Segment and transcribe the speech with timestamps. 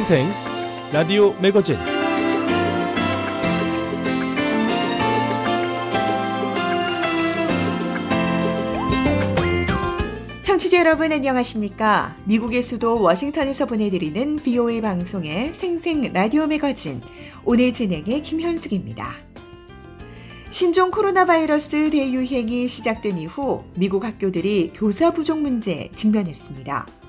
[0.00, 0.26] 생생
[0.94, 1.76] 라디오 매거진
[10.42, 12.16] 청취자 여러분 안녕하십니까?
[12.24, 17.02] 미국의 수도 워싱턴에서 보내드리는 BOA 방송의 생생 라디오 매거진
[17.44, 19.12] 오늘 진행의 김현숙입니다.
[20.48, 26.99] 신종 코로나 바이러스 대유행이 시작된 이후 미국 학교들이 교사 부족 문제에 직면했습니다.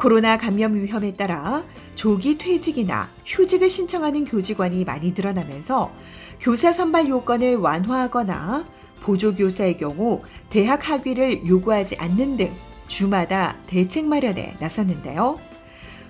[0.00, 1.62] 코로나 감염 위험에 따라
[1.94, 5.92] 조기 퇴직이나 휴직을 신청하는 교직원이 많이 늘어나면서
[6.40, 8.64] 교사 선발 요건을 완화하거나
[9.02, 12.50] 보조교사의 경우 대학 학위를 요구하지 않는 등
[12.88, 15.38] 주마다 대책 마련에 나섰는데요.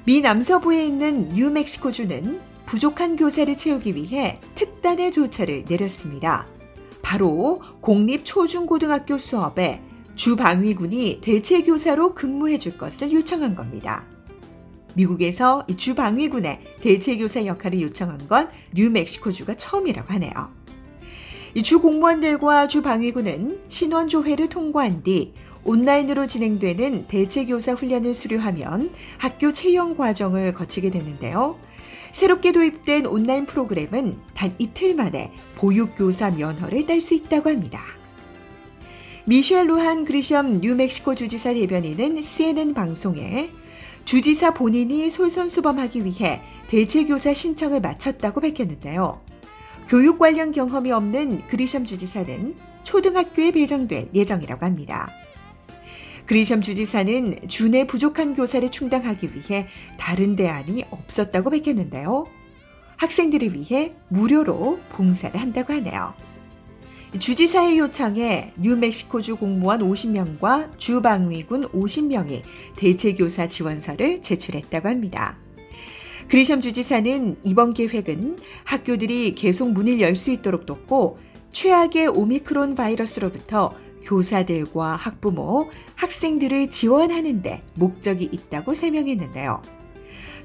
[0.04, 6.46] 미 남서부에 있는 뉴멕시코주는 부족한 교사를 채우기 위해 특단의 조처를 내렸습니다.
[7.02, 9.82] 바로 공립 초중고등학교 수업에
[10.20, 14.04] 주방위군이 대체교사로 근무해 줄 것을 요청한 겁니다.
[14.92, 20.32] 미국에서 주방위군의 대체교사 역할을 요청한 건 뉴멕시코주가 처음이라고 하네요.
[21.64, 25.32] 주 공무원들과 주 방위군은 신원조회를 통과한 뒤
[25.64, 31.58] 온라인으로 진행되는 대체교사 훈련을 수료하면 학교 채용 과정을 거치게 되는데요.
[32.12, 37.80] 새롭게 도입된 온라인 프로그램은 단 이틀 만에 보육교사 면허를 딸 수 있다고 합니다.
[39.26, 43.50] 미셸 루한 그리엄 뉴멕시코 주지사 대변인은 CNN 방송에
[44.04, 49.20] 주지사 본인이 솔선수범하기 위해 대체교사 신청을 마쳤다고 밝혔는데요.
[49.88, 52.54] 교육 관련 경험이 없는 그리엄 주지사는
[52.84, 55.10] 초등학교에 배정될 예정이라고 합니다.
[56.26, 59.66] 그리샴 주지사는 주내 부족한 교사를 충당하기 위해
[59.98, 62.26] 다른 대안이 없었다고 밝혔는데요.
[62.98, 66.14] 학생들을 위해 무료로 봉사를 한다고 하네요.
[67.18, 72.42] 주지사의 요청에 뉴멕시코주 공무원 50명과 주방위군 50명이
[72.76, 75.36] 대체교사 지원서를 제출했다고 합니다.
[76.28, 81.18] 그리샴 주지사는 이번 계획은 학교들이 계속 문을 열 수 있도록 돕고
[81.50, 89.60] 최악의 오미크론 바이러스로부터 교사들과 학부모, 학생들을 지원하는데 목적이 있다고 설명했는데요.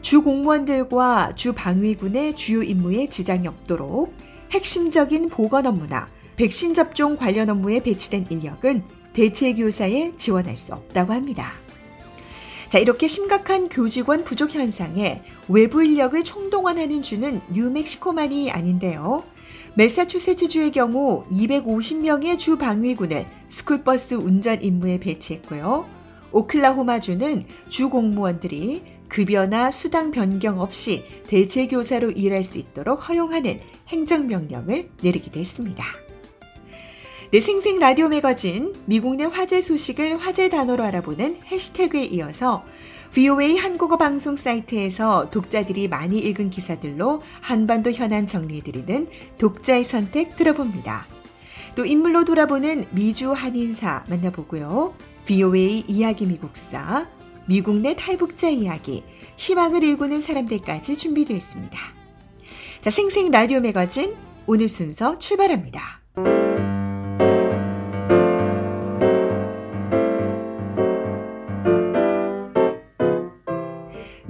[0.01, 4.13] 주 공무원들과 주 방위군의 주요 임무에 지장이 없도록
[4.51, 11.53] 핵심적인 보건 업무나 백신 접종 관련 업무에 배치된 인력은 대체 교사에 지원할 수 없다고 합니다.
[12.69, 19.23] 자, 이렇게 심각한 교직원 부족 현상에 외부 인력을 총동원하는 주는 뉴멕시코만이 아닌데요.
[19.75, 25.85] 메사추세츠주의 경우 250명의 주 방위군을 스쿨버스 운전 임무에 배치했고요.
[26.31, 35.39] 오클라호마주는 주 공무원들이 급여나 수당 변경 없이 대체 교사로 일할 수 있도록 허용하는 행정명령을 내리기도
[35.39, 36.04] 했습니다.
[37.35, 42.63] 네, 생생 라디오 매거진 미국 내 화제 소식을 화제 단어로 알아보는 해시태그에 이어서
[43.11, 51.07] VOA 한국어 방송 사이트에서 독자들이 많이 읽은 기사들로 한반도 현안 정리해드리는 독자의 선택 들어봅니다.
[51.75, 54.93] 또 인물로 돌아보는 미주 한인사 만나보고요.
[55.25, 57.05] VOA 이야기 미국사,
[57.47, 59.03] 미국 내 탈북자 이야기,
[59.35, 61.77] 희망을 일구는 사람들까지 준비되어 있습니다.
[62.79, 64.15] 자, 생생 라디오 매거진
[64.47, 66.54] 오늘 순서 출발합니다.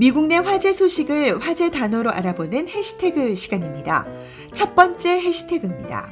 [0.06, 4.06] 미국 내 화제 소식을 화제 단어로 알아보는 해시태그 시간입니다.
[4.54, 6.12] 첫 번째 해시태그입니다.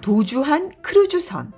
[0.00, 1.52] 도주한 크루즈선.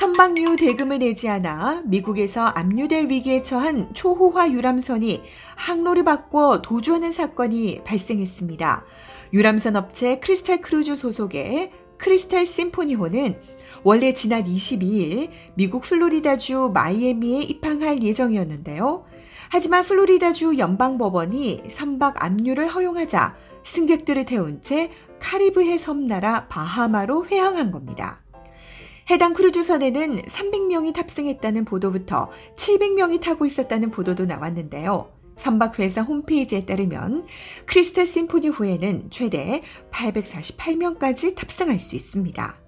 [0.00, 5.24] 선박유 대금을 내지 않아 미국에서 압류될 위기에 처한 초호화 유람선이
[5.56, 8.86] 항로를 바꿔 도주하는 사건이 발생했습니다.
[9.34, 13.40] 유람선 업체 크리스탈 크루즈 소속의 크리스탈 심포니호는
[13.82, 19.04] 원래 지난 22일 미국 플로리다주 마이애미에 입항할 예정이었는데요.
[19.50, 24.90] 하지만 플로리다주 연방법원이 선박 압류를 허용하자 승객들을 태운 채
[25.20, 28.22] 카리브해 섬나라 바하마로 회항한 겁니다.
[29.10, 35.17] 해당 크루즈선에는 300명이 탑승했다는 보도부터 700명이 타고 있었다는 보도도 나왔는데요.
[35.38, 37.24] 선박회사 홈페이지에 따르면
[37.64, 39.62] 크리스탈 심포니호에는 최대
[39.92, 42.58] 848명까지 탑승할 수 있습니다.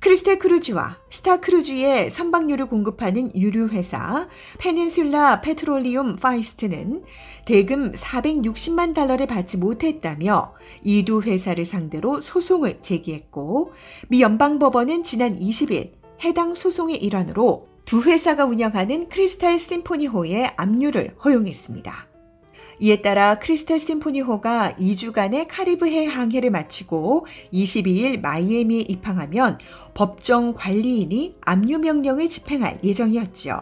[0.00, 7.04] 크리스탈 크루즈와 스타 크루즈의 선박유를 공급하는 유류회사 페닌슐라 페트롤리움 파 이스트는
[7.44, 13.72] 대금 460만 달러를 받지 못했다며 이두 회사를 상대로 소송을 제기했고
[14.08, 15.92] 미 연방법원은 지난 20일
[16.24, 22.06] 해당 소송의 일환으로 두 회사가 운영하는 크리스탈 심포니호의 압류를 허용했습니다.
[22.78, 29.58] 이에 따라 크리스탈 심포니호가 2주간의 카리브해 항해를 마치고 22일 마이애미에 입항하면
[29.92, 33.60] 법정 관리인이 압류 명령을 집행할 예정이었죠.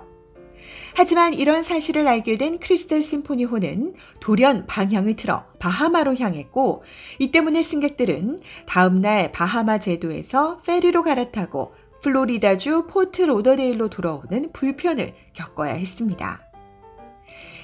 [0.95, 6.83] 하지만 이런 사실을 알게 된 크리스탈 심포니호는 돌연 방향을 틀어 바하마로 향했고
[7.19, 11.73] 이 때문에 승객들은 다음날 바하마 제도에서 페리로 갈아타고
[12.03, 16.43] 플로리다주 포트 로더데일로 돌아오는 불편을 겪어야 했습니다.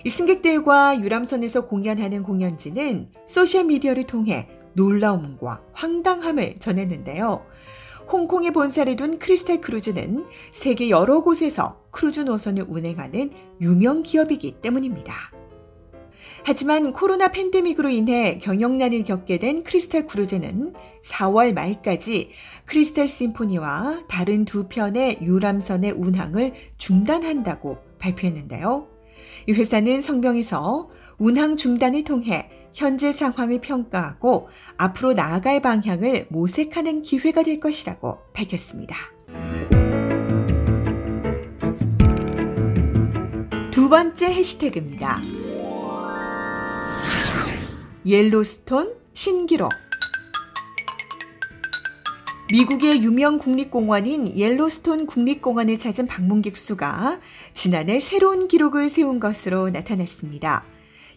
[0.05, 7.47] 이 승객들과 유람선에서 공연하는 공연진은 소셜미디어를 통해 놀라움과 황당함을 전했는데요.
[8.13, 13.31] 홍콩에 본사를 둔 크리스탈 크루즈는 세계 여러 곳에서 크루즈 노선을 운행하는
[13.63, 15.34] 유명 기업이기 때문입니다.
[16.47, 22.33] 하지만 코로나 팬데믹으로 인해 경영난을 겪게 된 크리스탈 크루즈는 4월 말까지
[22.67, 28.89] 크리스탈 심포니와 다른 두 편의 유람선의 운항을 중단한다고 발표했는데요.
[29.49, 37.59] 이 회사는 성명에서 운항 중단을 통해 현재 상황을 평가하고 앞으로 나아갈 방향을 모색하는 기회가 될
[37.59, 38.97] 것이라고 밝혔습니다.
[43.71, 45.23] 두 번째 해시태그입니다.
[48.07, 49.71] 옐로스톤 신기록
[52.53, 57.19] 미국의 유명 국립공원인 옐로스톤 국립공원을 찾은 방문객 수가
[57.55, 60.67] 지난해 새로운 기록을 세운 것으로 나타났습니다.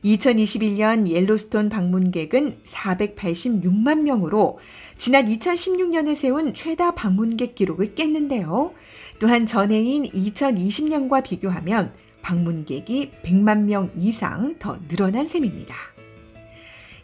[0.05, 4.57] 2021년 옐로스톤 방문객은 486만 명으로
[4.95, 8.71] 지난 2016년에 세운 최다 방문객 기록을 깼는데요.
[9.19, 11.91] 또한 전해인 2020년과 비교하면
[12.21, 15.96] 방문객이 100만 명 이상 더 늘어난 셈입니다.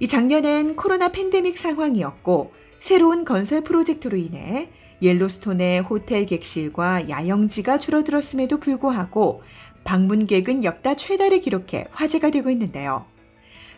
[0.03, 4.69] 이 작년엔 코로나 팬데믹 상황이었고 새로운 건설 프로젝트로 인해
[5.01, 9.43] 옐로스톤의 호텔 객실과 야영지가 줄어들었음에도 불구하고
[9.85, 13.05] 방문객은 역다 최다를 기록해 화제가 되고 있는데요.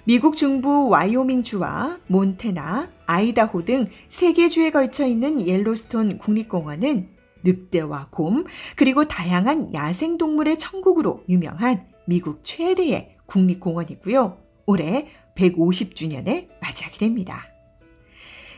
[0.05, 7.07] 미국 중부 와이오밍주와 몬테나, 아이다호 등 세 개 주에 걸쳐 있는 옐로스톤 국립공원은
[7.43, 8.45] 늑대와 곰,
[8.75, 14.39] 그리고 다양한 야생동물의 천국으로 유명한 미국 최대의 국립공원이고요.
[14.67, 17.45] 올해 150주년을 맞이하게 됩니다.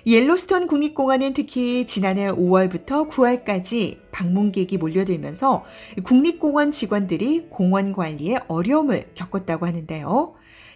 [0.05, 5.65] 옐로스톤 국립공원은 특히 지난해 5월부터 9월까지 방문객이 몰려들면서
[6.03, 10.35] 국립공원 직원들이 공원 관리에 어려움을 겪었다고 하는데요.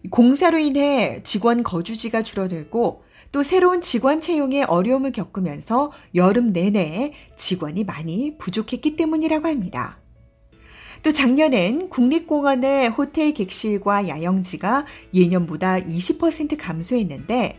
[0.10, 8.38] 공사로 인해 직원 거주지가 줄어들고 또 새로운 직원 채용에 어려움을 겪으면서 여름 내내 직원이 많이
[8.38, 10.01] 부족했기 때문이라고 합니다.
[11.04, 17.58] 또 작년엔 국립공원의 호텔 객실과 야영지가 예년보다 20% 감소했는데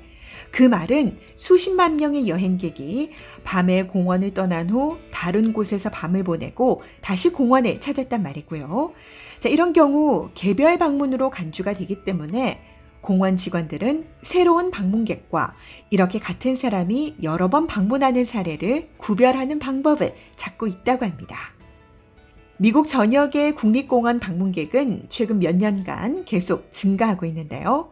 [0.53, 3.11] 그 말은 수십만 명의 여행객이
[3.43, 8.93] 밤에 공원을 떠난 후 다른 곳에서 밤을 보내고 다시 공원을 찾았단 말이고요.
[9.41, 12.61] 자, 이런 경우 개별 방문으로 간주가 되기 때문에
[13.01, 15.57] 공원 직원들은 새로운 방문객과
[15.91, 21.37] 이렇게 같은 사람이 여러 번 방문하는 사례를 구별하는 방법을 찾고 있다고 합니다.
[22.59, 27.91] 미국 전역의 국립공원 방문객은 최근 몇 년간 계속 증가하고 있는데요.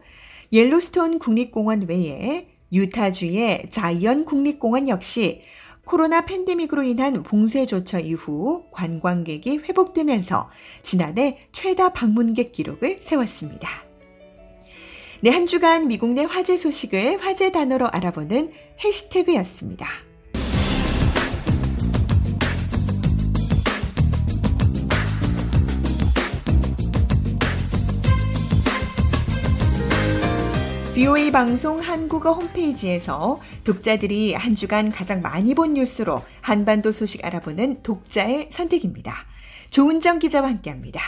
[0.52, 5.42] 옐로스톤 국립공원 외에 유타주의 자이언 국립공원 역시
[5.84, 10.50] 코로나 팬데믹으로 인한 봉쇄 조처 이후 관광객이 회복되면서
[10.82, 13.68] 지난해 최다 방문객 기록을 세웠습니다.
[15.22, 18.52] 네, 한 주간 미국 내 화제 소식을 화제 단어로 알아보는
[18.84, 20.09] 해시태그였습니다.
[31.00, 38.48] VOA 방송 한국어 홈페이지에서 독자들이 한 주간 가장 많이 본 뉴스로 한반도 소식 알아보는 독자의
[38.50, 39.14] 선택입니다.
[39.70, 41.00] 조은정 기자와 함께 합니다.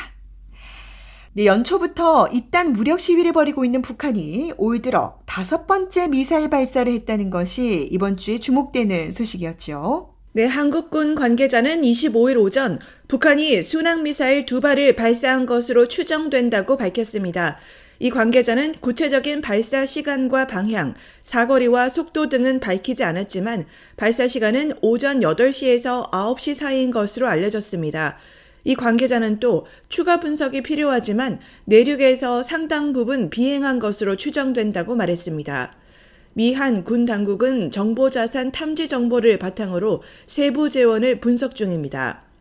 [1.34, 7.28] 네, 연초부터 이딴 무력 시위를 벌이고 있는 북한이 올 들어 다섯 번째 미사일 발사를 했다는
[7.28, 10.14] 것이 이번 주에 주목되는 소식이었죠.
[10.32, 17.58] 네, 한국군 관계자는 25일 오전 북한이 순항미사일 두 발을 발사한 것으로 추정된다고 밝혔습니다.
[18.02, 20.92] 이 관계자는 구체적인 발사 시간과 방향,
[21.22, 23.64] 사거리와 속도 등은 밝히지 않았지만
[23.96, 28.18] 발사 시간은 오전 8시에서 9시 사이인 것으로 알려졌습니다.
[28.64, 35.72] 이 관계자는 또 추가 분석이 필요하지만 내륙에서 상당 부분 비행한 것으로 추정된다고 말했습니다.
[36.34, 42.31] 미한 군 당국은 정보자산 탐지 정보를 바탕으로 세부 재원을 분석 중입니다.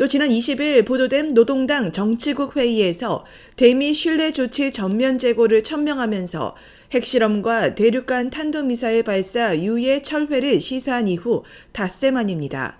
[0.00, 3.26] 또 지난 20일 보도된 노동당 정치국 회의에서
[3.56, 6.56] 대미 신뢰 조치 전면 재고를 천명하면서
[6.90, 12.78] 핵실험과 대륙간 탄도미사일 발사 유예 철회를 시사한 이후 닷새 만입니다.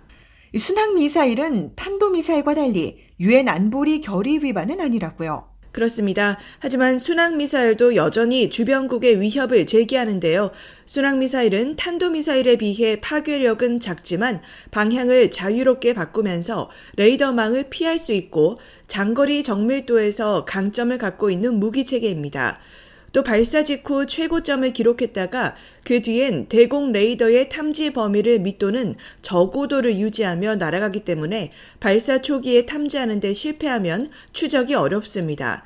[0.56, 5.49] 순항 미사일은 탄도 미사일과 달리 유엔 안보리 결의 위반은 아니라고요.
[5.72, 6.38] 그렇습니다.
[6.58, 10.50] 하지만 순항미사일도 여전히 주변국의 위협을 제기하는데요.
[10.86, 18.58] 순항미사일은 탄도미사일에 비해 파괴력은 작지만 방향을 자유롭게 바꾸면서 레이더망을 피할 수 있고
[18.88, 22.58] 장거리 정밀도에서 강점을 갖고 있는 무기체계입니다.
[23.12, 31.00] 또 발사 직후 최고점을 기록했다가 그 뒤엔 대공 레이더의 탐지 범위를 밑도는 저고도를 유지하며 날아가기
[31.00, 31.50] 때문에
[31.80, 35.64] 발사 초기에 탐지하는 데 실패하면 추적이 어렵습니다.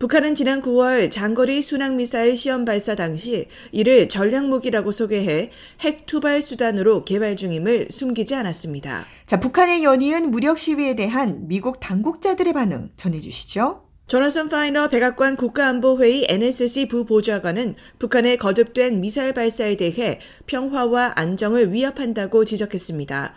[0.00, 7.36] 북한은 지난 9월 장거리 순항미사일 시험 발사 당시 이를 전략무기라고 소개해 핵 투발 수단으로 개발
[7.36, 9.04] 중임을 숨기지 않았습니다.
[9.26, 13.89] 자, 북한의 연이은 무력 시위에 대한 미국 당국자들의 반응 전해주시죠.
[14.10, 23.32] 조나선 파이너 백악관 국가안보회의 NSC 부보좌관은 북한의 거듭된 미사일 발사에 대해 평화와 안정을 위협한다고 지적했습니다.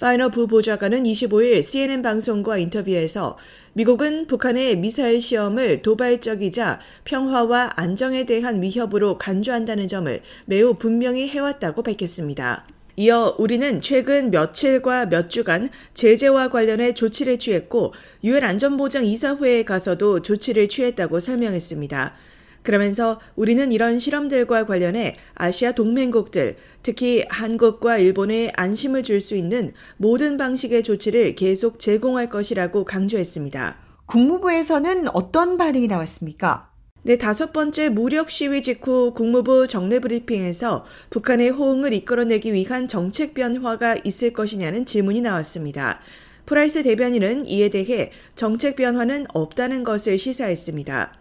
[0.00, 3.38] 파이너 부보좌관은 25일 CNN 방송과 인터뷰에서
[3.74, 12.66] 미국은 북한의 미사일 시험을 도발적이자 평화와 안정에 대한 위협으로 간주한다는 점을 매우 분명히 해왔다고 밝혔습니다.
[12.98, 17.92] 이어 우리는 최근 며칠과 몇 주간 제재와 관련해 조치를 취했고
[18.24, 22.14] 유엔 안전보장 이사회에 가서도 조치를 취했다고 설명했습니다.
[22.62, 30.36] 그러면서 우리는 이런 실험들과 관련해 아시아 동맹국들, 특히 한국과 일본에 안심을 줄 수 있는 모든
[30.38, 33.76] 방식의 조치를 계속 제공할 것이라고 강조했습니다.
[34.06, 36.75] 국무부에서는 어떤 반응이 나왔습니까?
[37.06, 43.98] 네, 다섯 번째 무력 시위 직후 국무부 정례 브리핑에서 북한의 호응을 이끌어내기 위한 정책 변화가
[44.02, 46.00] 있을 것이냐는 질문이 나왔습니다.
[46.46, 51.12] 프라이스 대변인은 이에 대해 정책 변화는 없다는 것을 시사했습니다.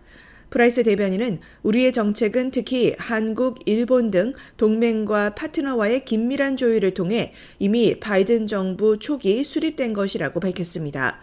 [0.50, 8.48] 프라이스 대변인은 우리의 정책은 특히 한국, 일본 등 동맹과 파트너와의 긴밀한 조율을 통해 이미 바이든
[8.48, 11.20] 정부 초기 수립된 것이라고 밝혔습니다.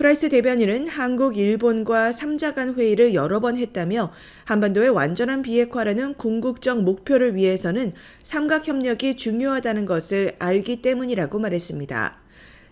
[0.00, 4.10] 프라이스 대변인은 한국, 일본과 3자 간 회의를 여러 번 했다며
[4.44, 7.92] 한반도의 완전한 비핵화라는 궁극적 목표를 위해서는
[8.22, 12.16] 삼각협력이 중요하다는 것을 알기 때문이라고 말했습니다.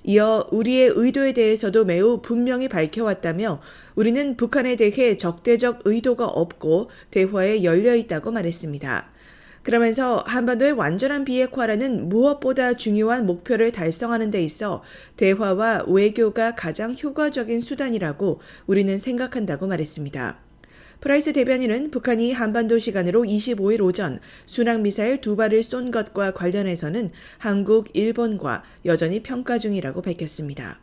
[0.04, 3.60] 이어 우리의 의도에 대해서도 매우 분명히 밝혀왔다며
[3.94, 9.17] 우리는 북한에 대해 적대적 의도가 없고 대화에 열려 있다고 말했습니다.
[9.68, 14.82] 그러면서 한반도의 완전한 비핵화라는 무엇보다 중요한 목표를 달성하는 데 있어
[15.18, 20.38] 대화와 외교가 가장 효과적인 수단이라고 우리는 생각한다고 말했습니다.
[21.00, 28.62] 프라이스 대변인은 북한이 한반도 시간으로 25일 오전 순항미사일 두 발을 쏜 것과 관련해서는 한국, 일본과
[28.86, 30.80] 여전히 평가 중이라고 밝혔습니다.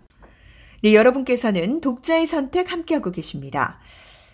[0.83, 3.79] 네, 여러분께서는 독자의 선택 함께하고 계십니다.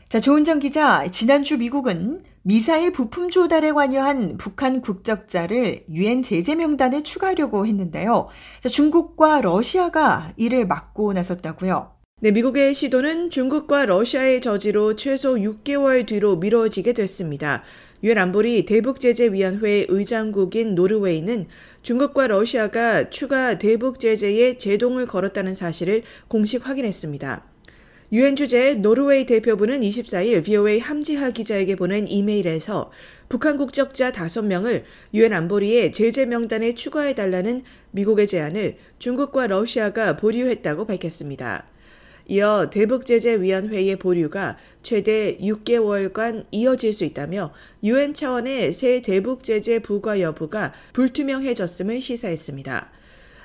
[0.09, 7.67] 자, 조은정 기자, 지난주 미국은 미사일 부품 조달에 관여한 북한 국적자를 유엔 제재 명단에 추가하려고
[7.67, 8.27] 했는데요.
[8.59, 11.91] 자, 중국과 러시아가 이를 막고 나섰다고요.
[12.21, 17.61] 네, 미국의 시도는 중국과 러시아의 저지로 최소 6개월 뒤로 미뤄지게 됐습니다.
[18.03, 21.45] 유엔 안보리 대북제재위원회 의장국인 노르웨이는
[21.83, 27.50] 중국과 러시아가 추가 대북제재에 제동을 걸었다는 사실을 공식 확인했습니다.
[28.13, 32.91] 유엔 주재 노르웨이 대표부는 24일 VOA 함지하 기자에게 보낸 이메일에서
[33.29, 41.67] 북한 국적자 5명을 유엔 안보리의 제재 명단에 추가해 달라는 미국의 제안을 중국과 러시아가 보류했다고 밝혔습니다.
[42.27, 52.01] 이어 대북제재위원회의 보류가 최대 6개월간 이어질 수 있다며 유엔 차원의 새 대북제재 부과 여부가 불투명해졌음을
[52.01, 52.91] 시사했습니다.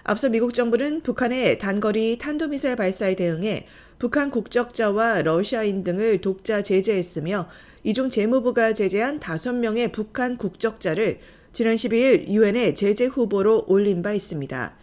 [0.09, 3.67] 앞서 미국 정부는 북한의 단거리 탄도미사일 발사에 대응해
[3.99, 7.49] 북한 국적자와 러시아인 등을 독자 제재했으며
[7.83, 11.19] 이중 재무부가 제재한 5명의 북한 국적자를
[11.53, 14.77] 지난 12일 유엔의 제재 후보로 올린 바 있습니다.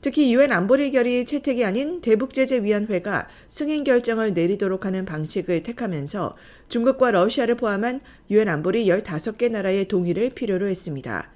[0.00, 6.36] 특히 유엔 안보리 결의 채택이 아닌 대북제재위원회가 승인 결정을 내리도록 하는 방식을 택하면서
[6.68, 8.00] 중국과 러시아를 포함한
[8.30, 11.30] 유엔 안보리 15개 나라의 동의를 필요로 했습니다.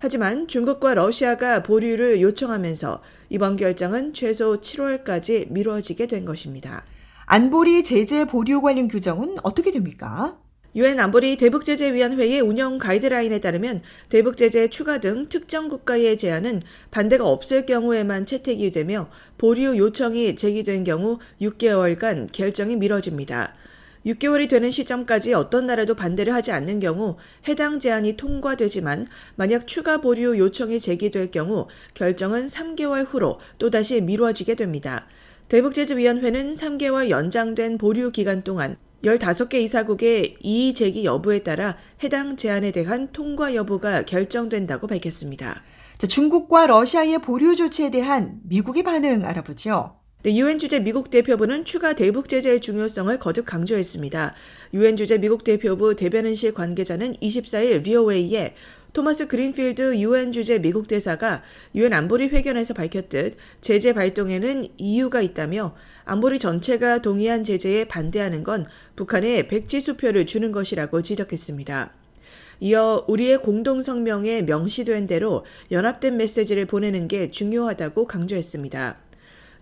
[0.00, 6.84] 하지만 중국과 러시아가 보류를 요청하면서 이번 결정은 최소 7월까지 미뤄지게 된 것입니다.
[7.26, 10.38] 안보리 제재 보류 관련 규정은 어떻게 됩니까?
[10.76, 18.26] 유엔 안보리 대북제재위원회의 운영 가이드라인에 따르면 대북제재 추가 등 특정 국가의 제안은 반대가 없을 경우에만
[18.26, 23.54] 채택이 되며 보류 요청이 제기된 경우 6개월간 결정이 미뤄집니다.
[24.06, 27.16] 6개월이 되는 시점까지 어떤 나라도 반대를 하지 않는 경우
[27.48, 35.06] 해당 제안이 통과되지만 만약 추가 보류 요청이 제기될 경우 결정은 3개월 후로 또다시 미뤄지게 됩니다.
[35.48, 43.12] 대북제재위원회는 3개월 연장된 보류 기간 동안 15개 이사국의 이의 제기 여부에 따라 해당 제안에 대한
[43.12, 45.62] 통과 여부가 결정된다고 밝혔습니다.
[45.96, 49.96] 자, 중국과 러시아의 보류 조치에 대한 미국의 반응 알아보죠.
[50.24, 54.34] 네, 유엔 주재 미국 대표부는 추가 대북 제재의 중요성을 거듭 강조했습니다.
[54.74, 58.54] 유엔 주재 미국 대표부 대변인실 관계자는 24일 VOA에
[58.92, 61.44] 토마스 그린필드 유엔 주재 미국 대사가
[61.76, 69.46] 유엔 안보리 회견에서 밝혔듯 제재 발동에는 이유가 있다며 안보리 전체가 동의한 제재에 반대하는 건 북한에
[69.46, 71.92] 백지 수표를 주는 것이라고 지적했습니다.
[72.58, 79.07] 이어 우리의 공동 성명에 명시된 대로 연합된 메시지를 보내는 게 중요하다고 강조했습니다.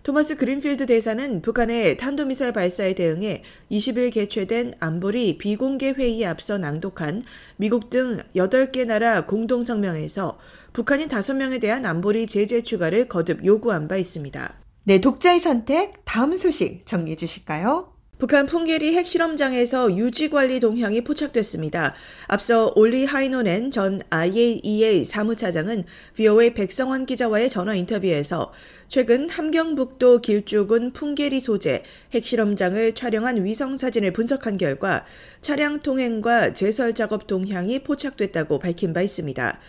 [0.07, 7.23] 토마스 그린필드 대사는 북한의 탄도미사일 발사에 대응해 20일 개최된 안보리 비공개 회의에 앞서 낭독한
[7.57, 10.39] 미국 등 8개 나라 공동성명에서
[10.71, 14.53] 북한인 5명에 대한 안보리 제재 추가를 거듭 요구한 바 있습니다.
[14.85, 17.96] 네, 독자의 선택 다음 소식 정리해 주실까요?
[18.17, 21.93] 북한 풍계리 핵실험장에서 유지관리 동향이 포착됐습니다.
[22.25, 25.83] 앞서 올리 하이노넨 전 IAEA 사무차장은
[26.15, 28.51] VOA 백성환 기자와의 전화 인터뷰에서
[28.87, 35.05] 최근 함경북도 길쭉은 풍계리 소재 핵실험장을 촬영한 위성사진을 분석한 결과
[35.41, 39.59] 차량 통행과 제설 작업 동향이 포착됐다고 밝힌 바 있습니다.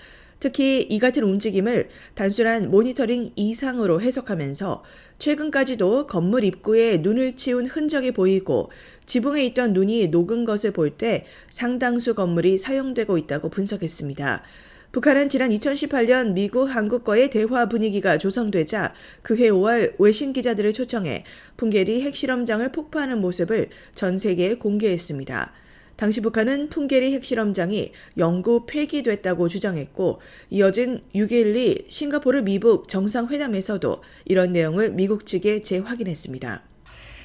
[0.40, 4.85] 특히 이 같은 움직임을 단순한 모니터링 이상으로 해석하면서
[5.18, 8.71] 최근까지도 건물 입구에 눈을 치운 흔적이 보이고
[9.07, 14.42] 지붕에 있던 눈이 녹은 것을 볼 때 상당수 건물이 사용되고 있다고 분석했습니다.
[14.90, 21.25] 북한은 지난 2018년 미국 한국과의 대화 분위기가 조성되자 그해 5월 외신 기자들을 초청해
[21.59, 25.52] 풍계리 핵실험장을 폭파하는 모습을 전 세계에 공개했습니다.
[25.98, 35.26] 당시 북한은 풍계리 핵실험장이 영구 폐기됐다고 주장했고 이어진 6.12 싱가포르 미북 정상회담에서도 이런 내용을 미국
[35.26, 36.62] 측에 재확인했습니다.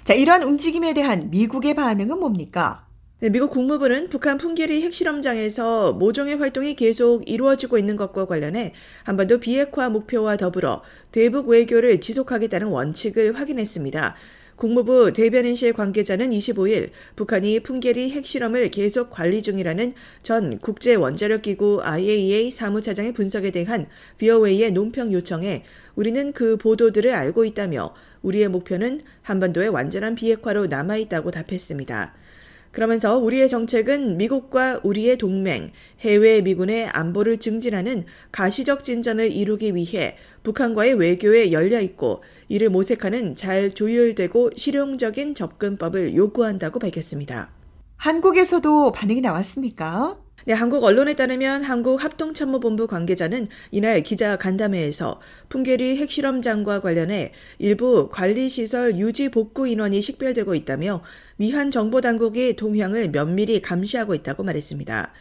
[0.04, 2.88] 자, 이러한 움직임에 대한 미국의 반응은 뭡니까?
[3.20, 9.90] 네, 미국 국무부는 북한 풍계리 핵실험장에서 모종의 활동이 계속 이루어지고 있는 것과 관련해 한반도 비핵화
[9.90, 14.16] 목표와 더불어 대북 외교를 지속하겠다는 원칙을 확인했습니다.
[14.56, 23.52] 국무부 대변인실 관계자는 25일 북한이 풍계리 핵실험을 계속 관리 중이라는 전 국제원자력기구 IAEA 사무차장의 분석에
[23.52, 25.64] 대한 VOA의 논평 요청에
[25.96, 32.14] 우리는 그 보도들을 알고 있다며 우리의 목표는 한반도의 완전한 비핵화로 남아있다고 답했습니다.
[32.74, 40.96] 그러면서 우리의 정책은 미국과 우리의 동맹, 해외 미군의 안보를 증진하는 가시적 진전을 이루기 위해 북한과의
[40.96, 47.52] 외교에 열려 있고 이를 모색하는 잘 조율되고 실용적인 접근법을 요구한다고 밝혔습니다.
[47.98, 50.18] 한국에서도 반응이 나왔습니까?
[50.46, 58.98] 네, 한국 언론에 따르면 한국 합동참모본부 관계자는 이날 기자 간담회에서 풍계리 핵실험장과 관련해 일부 관리시설
[58.98, 61.02] 유지 복구 인원이 식별되고 있다며
[61.38, 65.14] 미한 정보당국이 동향을 면밀히 감시하고 있다고 말했습니다.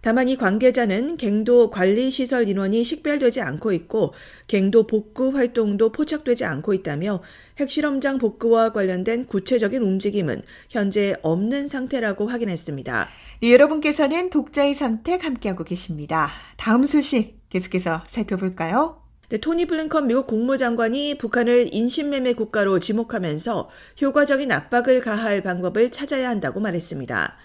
[0.00, 4.14] 다만 이 관계자는 갱도 관리시설 인원이 식별되지 않고 있고
[4.46, 7.22] 갱도 복구 활동도 포착되지 않고 있다며
[7.58, 13.08] 핵실험장 복구와 관련된 구체적인 움직임은 현재 없는 상태라고 확인했습니다.
[13.42, 16.28] 네, 여러분께서는 독자의 선택 함께하고 계십니다.
[16.56, 19.00] 다음 소식 계속해서 살펴볼까요?
[19.30, 23.70] 네, 토니 블링컨 미국 국무장관이 북한을 인신매매 국가로 지목하면서
[24.02, 27.36] 효과적인 압박을 가할 방법을 찾아야 한다고 말했습니다.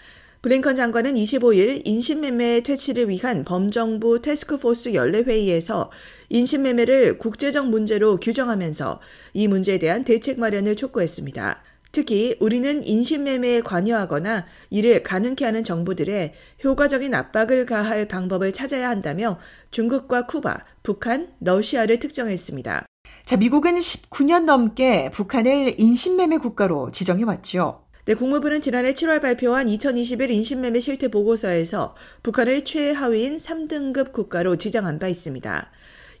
[0.46, 5.90] 블링컨 장관은 25일 인신매매 퇴치를 위한 범정부 테스크포스 연례회의에서
[6.28, 9.00] 인신매매를 국제적 문제로 규정하면서
[9.34, 11.64] 이 문제에 대한 대책 마련을 촉구했습니다.
[11.90, 16.32] 특히 우리는 인신매매에 관여하거나 이를 가능케 하는 정부들의
[16.62, 19.40] 효과적인 압박을 가할 방법을 찾아야 한다며
[19.72, 22.86] 중국과 쿠바, 북한, 러시아를 특정했습니다.
[23.24, 27.85] 자, 미국은 19년 넘게 북한을 인신매매 국가로 지정해왔죠.
[28.06, 35.08] 네, 국무부는 지난해 7월 발표한 2021 인신매매 실태 보고서에서 북한을 최하위인 3등급 국가로 지정한 바
[35.08, 35.72] 있습니다.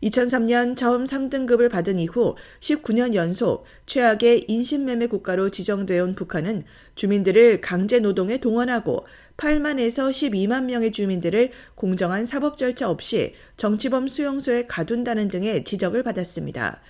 [0.02, 6.64] 2003년 처음 3등급을 받은 이후 19년 연속 최악의 인신매매 국가로 지정되어 온 북한은
[6.96, 15.28] 주민들을 강제 노동에 동원하고 8만에서 12만 명의 주민들을 공정한 사법 절차 없이 정치범 수용소에 가둔다는
[15.28, 16.80] 등의 지적을 받았습니다.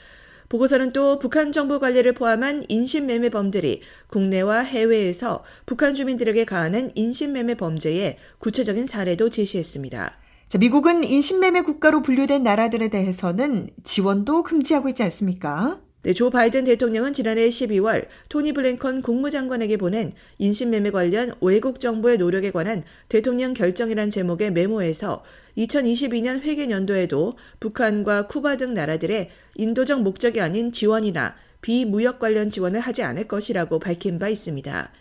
[0.49, 8.19] 보고서는 또 북한 정부 관리를 포함한 인신매매 범들이 국내와 해외에서 북한 주민들에게 가하는 인신매매 범죄의
[8.39, 10.13] 구체적인 사례도 제시했습니다.
[10.49, 15.81] 자, 미국은 인신매매 국가로 분류된 나라들에 대해서는 지원도 금지하고 있지 않습니까?
[16.07, 22.53] 네, 조 바이든 대통령은 지난해 12월 토니 블랭컨 국무장관에게 보낸 인신매매 관련 외국 정부의 노력에
[22.53, 25.25] 관한 대통령 결정이란 제목의 메모에서
[25.59, 33.03] 2022년 회계 연도에도 북한과 쿠바 등 나라들의 인도적 목적이 아닌 지원이나 비무역 관련 지원을 하지
[33.03, 34.93] 않을 것이라고 밝힌 바 있습니다.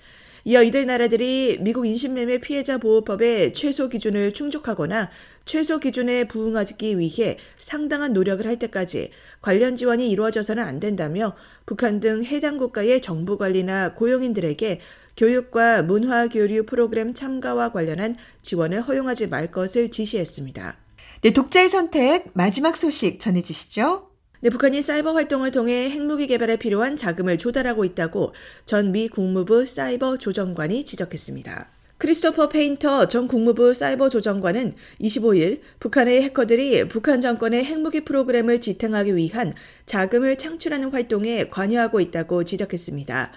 [0.47, 5.09] 이어 이들 나라들이 미국 인신매매 피해자 보호법의 최소 기준을 충족하거나
[5.43, 9.09] 최소 기준에 부응하기 위해 상당한 노력을 할 때까지
[9.41, 14.81] 관련 지원이 이루어져서는 안 된다며 북한 등 해당 국가의 정부 관리나 고용인들에게
[15.17, 20.77] 교육과 문화 교류 프로그램 참가와 관련한 지원을 허용하지 말 것을 지시했습니다.
[21.21, 24.14] 네, 독자의 선택 마지막 소식 전해주시죠.
[24.45, 28.35] 네, 북한이 사이버 활동을 통해 핵무기 개발에 필요한 자금을 조달하고 있다고
[28.67, 31.67] 전 미 국무부 사이버 조정관이 지적했습니다.
[31.97, 39.51] 크리스토퍼 페인터 전 국무부 사이버 조정관은 25일 북한의 해커들이 북한 정권의 핵무기 프로그램을 지탱하기 위한
[39.87, 43.31] 자금을 창출하는 활동에 관여하고 있다고 지적했습니다.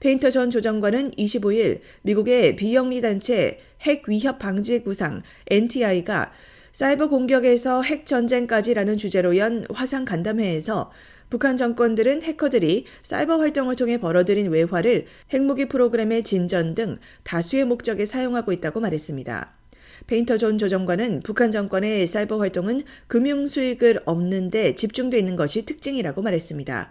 [0.00, 6.32] 페인터 전 조정관은 25일 미국의 비영리 단체 핵 위협 방지 구상 NTI가
[6.74, 10.90] 사이버 공격에서 핵 전쟁까지라는 주제로 연 화상 간담회에서
[11.30, 18.50] 북한 정권들은 해커들이 사이버 활동을 통해 벌어들인 외화를 핵무기 프로그램의 진전 등 다수의 목적에 사용하고
[18.50, 19.52] 있다고 말했습니다.
[20.08, 26.90] 페인터 전 조정관은 북한 정권의 사이버 활동은 금융 수익을 얻는데 집중돼 있는 것이 특징이라고 말했습니다.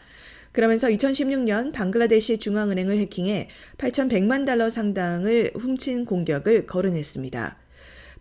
[0.54, 7.63] 그러면서 2016년 방글라데시 중앙은행을 해킹해 8,100만 달러 상당을 훔친 공격을 거론했습니다.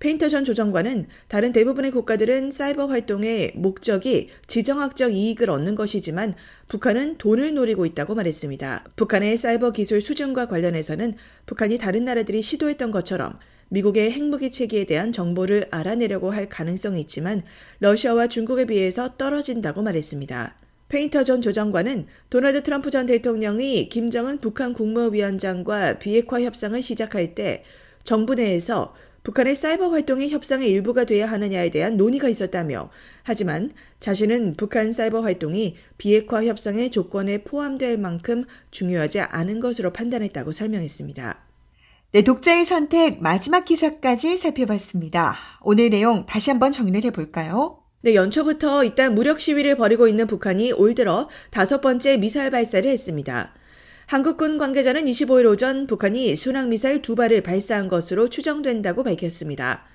[0.03, 6.35] 페인터 전 조정관은 다른 대부분의 국가들은 사이버 활동의 목적이 지정학적 이익을 얻는 것이지만
[6.67, 8.83] 북한은 돈을 노리고 있다고 말했습니다.
[8.97, 11.15] 북한의 사이버 기술 수준과 관련해서는
[11.47, 13.38] 북한이 다른 나라들이 시도했던 것처럼
[13.69, 17.41] 미국의 핵무기 체계에 대한 정보를 알아내려고 할 가능성이 있지만
[17.79, 20.57] 러시아와 중국에 비해서 떨어진다고 말했습니다.
[20.88, 27.62] 페인터 전 조정관은 도널드 트럼프 전 대통령이 김정은 북한 국무위원장과 비핵화 협상을 시작할 때
[28.03, 32.91] 정부 내에서 북한의 사이버 활동이 협상의 일부가 돼야 하느냐에 대한 논의가 있었다며
[33.23, 41.39] 하지만 자신은 북한 사이버 활동이 비핵화 협상의 조건에 포함될 만큼 중요하지 않은 것으로 판단했다고 설명했습니다.
[42.13, 45.35] 네, 독자의 선택 마지막 기사까지 살펴봤습니다.
[45.63, 47.79] 오늘 내용 다시 한번 정리를 해볼까요?
[48.03, 53.55] 네, 연초부터 일단 무력 시위를 벌이고 있는 북한이 올 들어 다섯 번째 미사일 발사를 했습니다.
[54.12, 59.87] 한국군 관계자는 25일 오전 북한이 순항미사일 두 발을 발사한 것으로 추정된다고 밝혔습니다.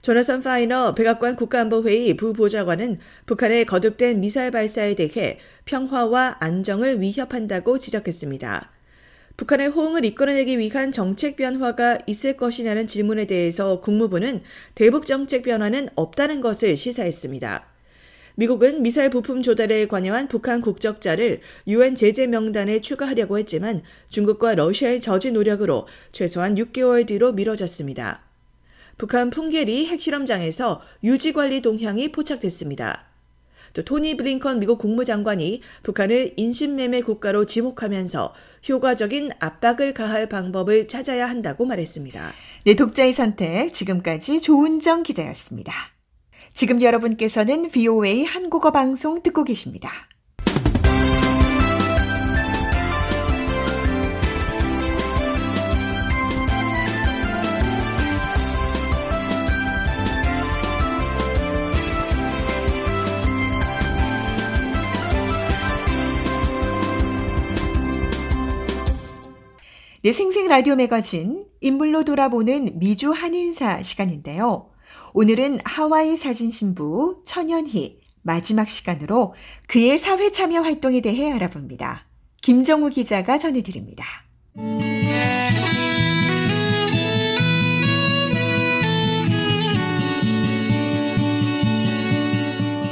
[0.00, 8.72] 조나선 파이너 백악관 국가안보회의 부보좌관은 북한의 거듭된 미사일 발사에 대해 평화와 안정을 위협한다고 지적했습니다.
[9.36, 14.42] 북한의 호응을 이끌어내기 위한 정책 변화가 있을 것이냐는 질문에 대해서 국무부는
[14.74, 17.71] 대북 정책 변화는 없다는 것을 시사했습니다.
[18.34, 25.32] 미국은 미사일 부품 조달에 관여한 북한 국적자를 유엔 제재 명단에 추가하려고 했지만 중국과 러시아의 저지
[25.32, 28.22] 노력으로 최소한 6개월 뒤로 미뤄졌습니다.
[28.98, 33.06] 북한 풍계리 핵실험장에서 유지관리 동향이 포착됐습니다.
[33.74, 38.34] 또 토니 블링컨 미국 국무장관이 북한을 인신매매 국가로 지목하면서
[38.68, 42.32] 효과적인 압박을 가할 방법을 찾아야 한다고 말했습니다.
[42.64, 45.91] 네, 독자의 선택 지금까지 조은정 기자였습니다.
[46.54, 49.90] 지금 여러분께서는 VOA 한국어 방송 듣고 계십니다.
[70.04, 74.71] 네, 생생 라디오 매거진 인물로 돌아보는 미주 한인사 시간인데요.
[75.14, 79.34] 오늘은 하와이 사진 신부 천연희 마지막 시간으로
[79.68, 82.06] 그의 사회 참여 활동에 대해 알아봅니다.
[82.40, 84.04] 김정우 기자가 전해드립니다.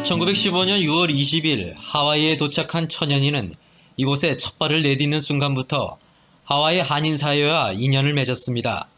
[0.04, 3.54] 1915년 6월 20일 하와이에 도착한 천연희는
[3.96, 5.96] 이곳에 첫 발을 내딛는 순간부터
[6.44, 8.89] 하와이 한인 사회와 인연을 맺었습니다.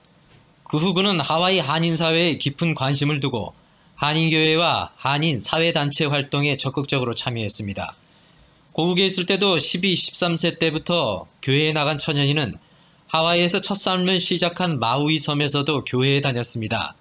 [0.72, 3.52] 그 후 그는 하와이 한인사회에 깊은 관심을 두고
[3.96, 7.94] 한인교회와 한인 사회단체 활동에 적극적으로 참여했습니다.
[8.72, 12.56] 고국에 있을 때도 12, 13세 때부터 교회에 나간 천연이는
[13.08, 16.94] 하와이에서 첫 삶을 시작한 마우이 섬에서도 교회에 다녔습니다.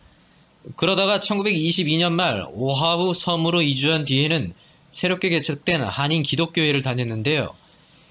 [0.76, 4.54] 그러다가 1922년 말 오하우 섬으로 이주한 뒤에는
[4.92, 7.56] 새롭게 개척된 한인 기독교회를 다녔는데요.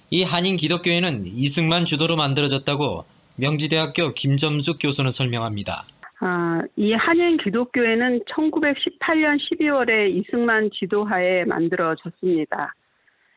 [0.08, 3.04] 이 한인 기독교회는 이승만 주도로 만들어졌다고
[3.40, 5.84] 명지대학교 김점숙 교수는 설명합니다.
[6.20, 12.74] 아, 이 한인 기독교회는 1918년 12월에 이승만 지도하에 만들어졌습니다.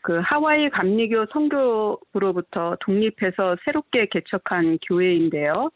[0.01, 5.69] 그 하와이 감리교 선교부로부터 독립해서 새롭게 개척한 교회인데요.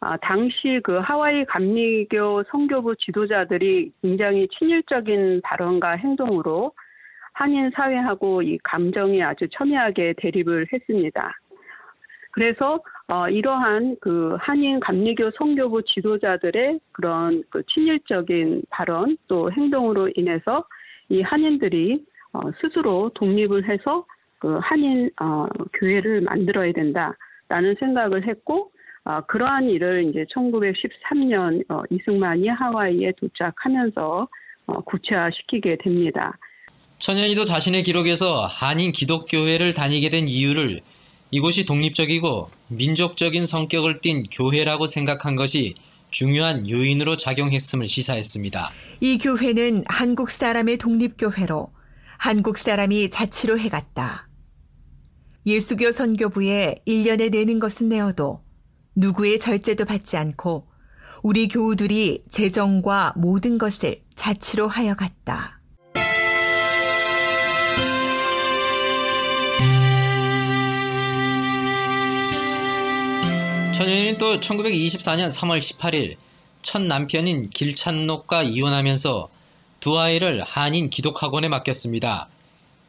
[0.00, 6.72] 아, 당시 그 하와이 감리교 선교부 지도자들이 굉장히 친일적인 발언과 행동으로
[7.34, 11.32] 한인 사회하고 이 감정이 아주 첨예하게 대립을 했습니다.
[12.32, 20.64] 그래서 어, 이러한 그 한인 감리교 선교부 지도자들의 그런 그 친일적인 발언 또 행동으로 인해서
[21.08, 24.06] 이 한인들이 어, 스스로 독립을 해서
[24.38, 28.72] 그 한인 어, 교회를 만들어야 된다라는 생각을 했고
[29.04, 34.28] 어, 그러한 일을 이제 1913년 어, 이승만이 하와이에 도착하면서
[34.66, 36.38] 어, 구체화시키게 됩니다.
[36.98, 40.80] 천연이도 자신의 기록에서 한인 기독교회를 다니게 된 이유를
[41.34, 45.72] 이곳이 독립적이고 민족적인 성격을 띤 교회라고 생각한 것이
[46.10, 48.70] 중요한 요인으로 작용했음을 시사했습니다.
[49.00, 51.72] 이 교회는 한국 사람의 독립교회로
[52.18, 54.28] 한국 사람이 자치로 해갔다.
[55.46, 58.44] 예수교 선교부에 1년에 내는 것은 내어도
[58.94, 60.68] 누구의 절제도 받지 않고
[61.22, 65.61] 우리 교우들이 재정과 모든 것을 자치로 하여 갔다.
[73.72, 76.16] 천연이는 또 1924년 3월 18일
[76.60, 79.28] 첫 남편인 길찬록과 이혼하면서
[79.80, 82.28] 두 아이를 한인 기독학원에 맡겼습니다.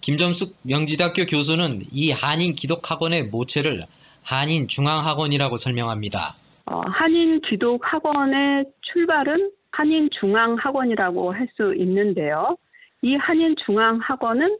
[0.02, 3.80] 김점숙 명지대학교 교수는 이 한인 기독학원의 모체를
[4.24, 6.36] 한인 중앙학원이라고 설명합니다.
[6.65, 12.58] 어, 한인 기독학원의 출발은 한인 중앙학원이라고 할 수 있는데요.
[13.02, 14.58] 이 한인 중앙학원은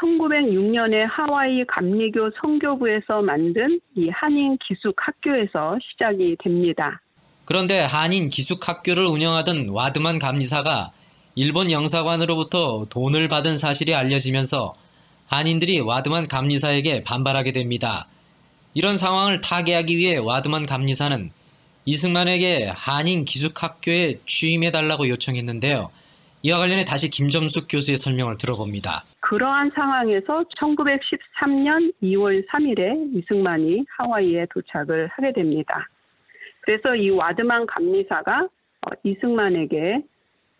[0.00, 7.00] 1906년에 하와이 감리교 선교부에서 만든 이 한인 기숙 학교에서 시작이 됩니다.
[7.44, 10.92] 그런데 한인 기숙 학교를 운영하던 와드만 감리사가
[11.34, 14.72] 일본 영사관으로부터 돈을 받은 사실이 알려지면서
[15.26, 18.06] 한인들이 와드만 감리사에게 반발하게 됩니다.
[18.72, 21.30] 이런 상황을 타개하기 위해 와드만 감리사는
[21.86, 25.90] 이승만에게 한인 기숙학교에 취임해달라고 요청했는데요.
[26.46, 29.04] 이와 관련해 다시 김점숙 교수의 설명을 들어봅니다.
[29.20, 35.88] 그러한 상황에서 1913년 2월 3일에 이승만이 하와이에 도착을 하게 됩니다.
[36.60, 40.02] 그래서 이 와드만 감리사가 어, 이승만에게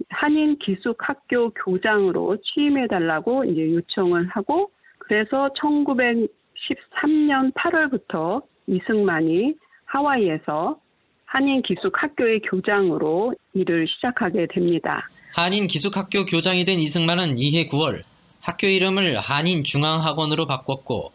[0.08, 10.80] 한인 기숙학교 교장으로 취임해달라고 이제 요청을 하고 그래서 1913년 8월부터 이승만이 하와이에서
[11.26, 15.06] 한인 기숙학교의 교장으로 일을 시작하게 됩니다.
[15.34, 18.04] 한인 기숙학교 교장이 된 이승만은 이해 9월
[18.38, 21.10] 학교 이름을 한인 중앙학원으로 바꿨고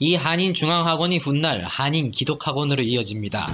[0.00, 3.46] 이 한인 중앙학원이 훗날 한인 기독학원으로 이어집니다.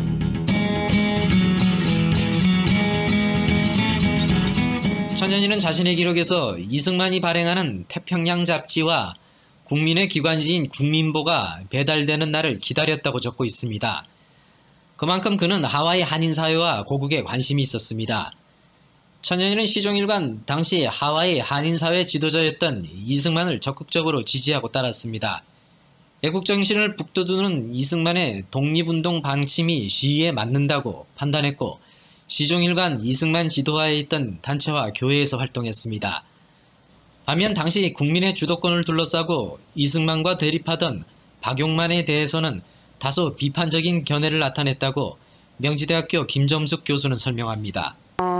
[5.18, 9.12] 천연이는 자신의 기록에서 이승만이 발행하는 태평양 잡지와
[9.64, 14.02] 국민의 기관지인 국민보가 배달되는 날을 기다렸다고 적고 있습니다.
[14.96, 18.32] 그만큼 그는 하와이 한인사회와 고국에 관심이 있었습니다.
[19.26, 25.42] 천연이는 시종일관 당시 하와이 한인사회 지도자였던 이승만을 적극적으로 지지하고 따랐습니다.
[26.22, 31.80] 애국정신을 북돋우는 이승만의 독립운동 방침이 시위에 맞는다고 판단했고
[32.28, 36.22] 시종일관 이승만 지도하에 있던 단체와 교회에서 활동했습니다.
[37.24, 41.04] 반면 당시 국민의 주도권을 둘러싸고 이승만과 대립하던
[41.40, 42.62] 박용만에 대해서는
[43.00, 45.18] 다소 비판적인 견해를 나타냈다고
[45.56, 47.96] 명지대학교 김점숙 교수는 설명합니다.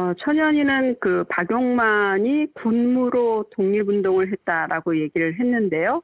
[0.06, 6.00] 어, 천연이는 그 박용만이 군무로 독립운동을 했다라고 얘기를 했는데요.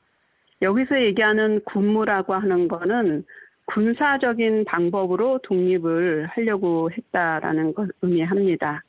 [0.61, 3.25] 여기서 얘기하는 군무라고 하는 거는
[3.67, 8.83] 군사적인 방법으로 독립을 하려고 했다라는 걸 의미합니다.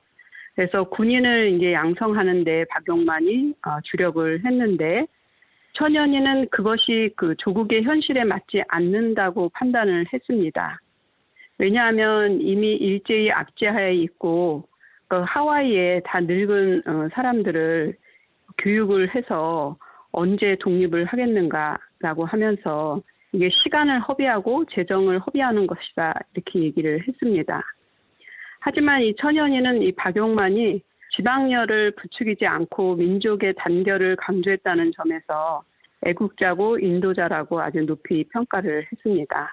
[0.56, 5.06] 그래서 군인을 이제 양성하는데 박용만이 어, 주력을 했는데
[5.74, 10.80] 천연이는 그것이 그 조국의 현실에 맞지 않는다고 판단을 했습니다.
[11.60, 14.68] 왜냐하면 이미 일제히 압제하에 있고
[15.08, 17.96] 그 하와이에 다 늙은 어, 사람들을
[18.58, 19.78] 교육을 해서
[20.12, 27.62] 언제 독립을 하겠는가라고 하면서 이게 시간을 허비하고 재정을 허비하는 것이다 이렇게 얘기를 했습니다.
[28.60, 30.82] 하지만 이 천연이는 이 박용만이
[31.16, 35.64] 지방열을 부추기지 않고 민족의 단결을 강조했다는 점에서
[36.06, 39.50] 애국자고 인도자라고 아주 높이 평가를 했습니다.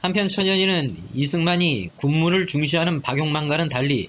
[0.00, 4.08] 한편 천연이는 이승만이 군무를 중시하는 박용만과는 달리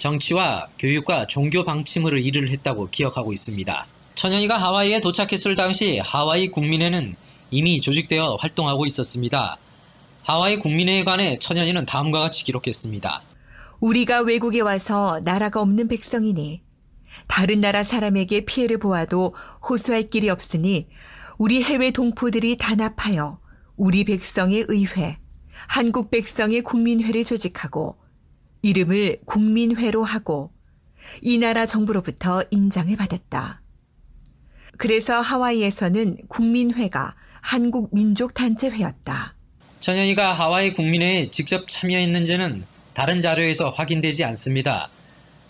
[0.00, 3.86] 정치와 교육과 종교 방침으로 일을 했다고 기억하고 있습니다.
[4.14, 7.16] 천연이가 하와이에 도착했을 당시 하와이 국민회는
[7.50, 9.58] 이미 조직되어 활동하고 있었습니다.
[10.22, 13.22] 하와이 국민회에 관해 천연이는 다음과 같이 기록했습니다.
[13.80, 16.62] 우리가 외국에 와서 나라가 없는 백성이니
[17.26, 19.34] 다른 나라 사람에게 피해를 보아도
[19.68, 20.88] 호소할 길이 없으니
[21.36, 23.38] 우리 해외 동포들이 단합하여
[23.76, 25.18] 우리 백성의 의회,
[25.68, 27.99] 한국 백성의 국민회를 조직하고
[28.62, 30.52] 이름을 국민회로 하고
[31.22, 33.62] 이 나라 정부로부터 인장을 받았다.
[34.76, 39.34] 그래서 하와이에서는 국민회가 한국 민족 단체회였다.
[39.80, 44.90] 천연이가 하와이 국민회에 직접 참여했는지는 다른 자료에서 확인되지 않습니다.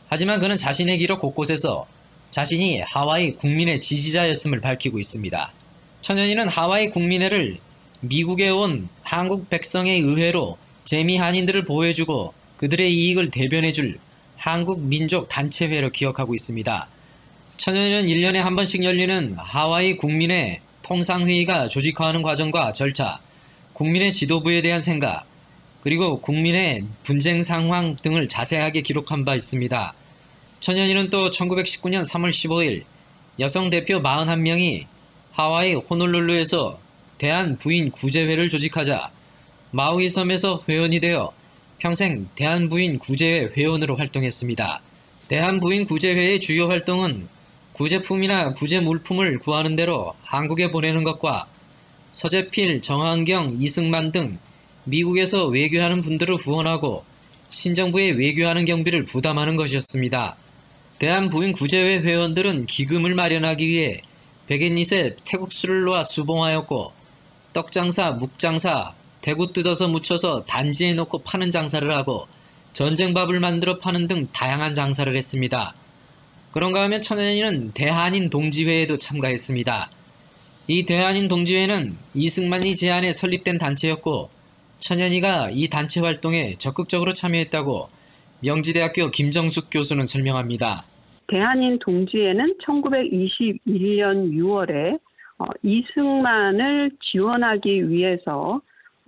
[0.09, 1.87] 하지만 그는 자신의 기록 곳곳에서
[2.31, 5.53] 자신이 하와이 국민의 지지자였음을 밝히고 있습니다.
[6.01, 7.59] 천연이는 하와이 국민회를
[8.01, 13.99] 미국에 온 한국 백성의 의회로 재미 한인들을 보호해주고 그들의 이익을 대변해줄
[14.37, 16.88] 한국 민족 단체회로 기억하고 있습니다.
[17.57, 23.18] 천연이는 1년에 한 번씩 열리는 하와이 국민회 통상회의가 조직화하는 과정과 절차,
[23.73, 25.25] 국민의 지도부에 대한 생각,
[25.81, 29.94] 그리고 국민의 분쟁 상황 등을 자세하게 기록한 바 있습니다.
[30.61, 32.85] 천연이는 또 1919년 3월 15일
[33.38, 34.85] 여성 대표 41명이
[35.33, 36.79] 하와이 호놀룰루에서
[37.16, 39.11] 대한 부인 구제회를 조직하자
[39.70, 41.33] 마우이 섬에서 회원이 되어
[41.81, 44.83] 평생 대한 부인 구제회 회원으로 활동했습니다.
[45.29, 47.27] 대한 부인 구제회의 주요 활동은
[47.73, 51.47] 구제품이나 구제 물품을 구하는 대로 한국에 보내는 것과
[52.11, 54.38] 서재필, 정한경, 이승만 등
[54.85, 57.05] 미국에서 외교하는 분들을 후원하고
[57.49, 60.37] 신정부에 외교하는 경비를 부담하는 것이었습니다.
[60.99, 64.03] 대한부인 구제회 회원들은 기금을 마련하기 위해
[64.49, 66.93] 백엔닛에 태국수를 놓아 수봉하였고
[67.55, 72.26] 떡장사, 묵장사, 대구 뜯어서 묻혀서 단지에 놓고 파는 장사를 하고
[72.72, 75.74] 전쟁밥을 만들어 파는 등 다양한 장사를 했습니다.
[76.52, 79.90] 그런가 하면 천연이는 대한인 동지회에도 참가했습니다.
[80.68, 84.30] 이 대한인 동지회는 이승만이 제안에 설립된 단체였고
[84.78, 87.88] 천연이가 이 단체 활동에 적극적으로 참여했다고
[88.42, 90.85] 명지대학교 김정숙 교수는 설명합니다.
[91.28, 94.98] 대한인 동지회는 1921년 6월에
[95.38, 98.61] 어, 이승만을 지원하기 위해서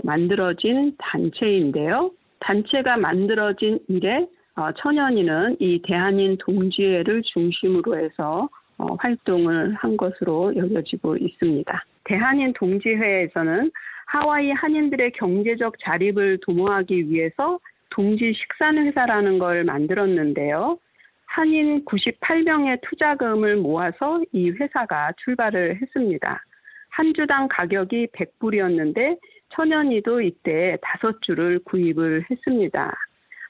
[0.03, 2.11] 만들어진 단체인데요.
[2.41, 11.17] 단체가 만들어진 이래 어, 천연이는 이 대한인 동지회를 중심으로 해서 어, 활동을 한 것으로 여겨지고
[11.17, 11.85] 있습니다.
[12.05, 13.71] 대한인 동지회에서는
[14.07, 17.59] 하와이 한인들의 경제적 자립을 도모하기 위해서
[17.91, 20.79] 동지 식산회사라는 걸 만들었는데요.
[21.27, 26.43] 한인 98명의 투자금을 모아서 이 회사가 출발을 했습니다.
[26.91, 29.19] 한 주당 가격이 100불이었는데
[29.55, 32.93] 천연이도 이때 다섯 주를 구입을 했습니다.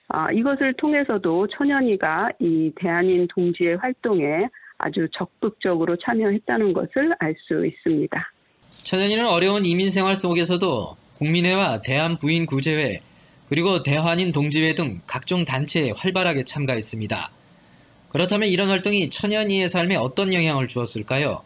[0.08, 8.32] 아, 이것을 통해서도 천연이가 이 대한인 동지의 활동에 아주 적극적으로 참여했다는 것을 알 수 있습니다.
[8.82, 13.00] 천연이는 어려운 이민 생활 속에서도 국민회와 대한부인 구제회
[13.48, 17.30] 그리고 대한인 동지회 등 각종 단체에 활발하게 참가했습니다.
[18.08, 21.42] 그렇다면 이런 활동이 천연이의 삶에 어떤 영향을 주었을까요?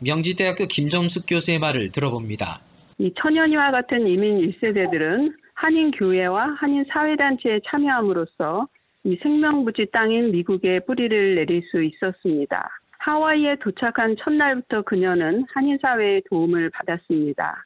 [0.00, 2.60] 명지대학교 김정숙 교수의 말을 들어봅니다.
[2.98, 8.66] 이 천연이와 같은 이민 1세대들은 한인 교회와 한인 사회단체에 참여함으로써
[9.04, 12.68] 이 생명부지 땅인 미국에 뿌리를 내릴 수 있었습니다.
[12.98, 17.64] 하와이에 도착한 첫날부터 그녀는 한인 사회의 도움을 받았습니다.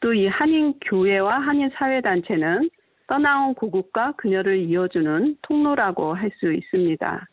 [0.00, 2.70] 또 이 한인 교회와 한인 사회단체는
[3.08, 7.26] 떠나온 고국과 그녀를 이어주는 통로라고 할 수 있습니다.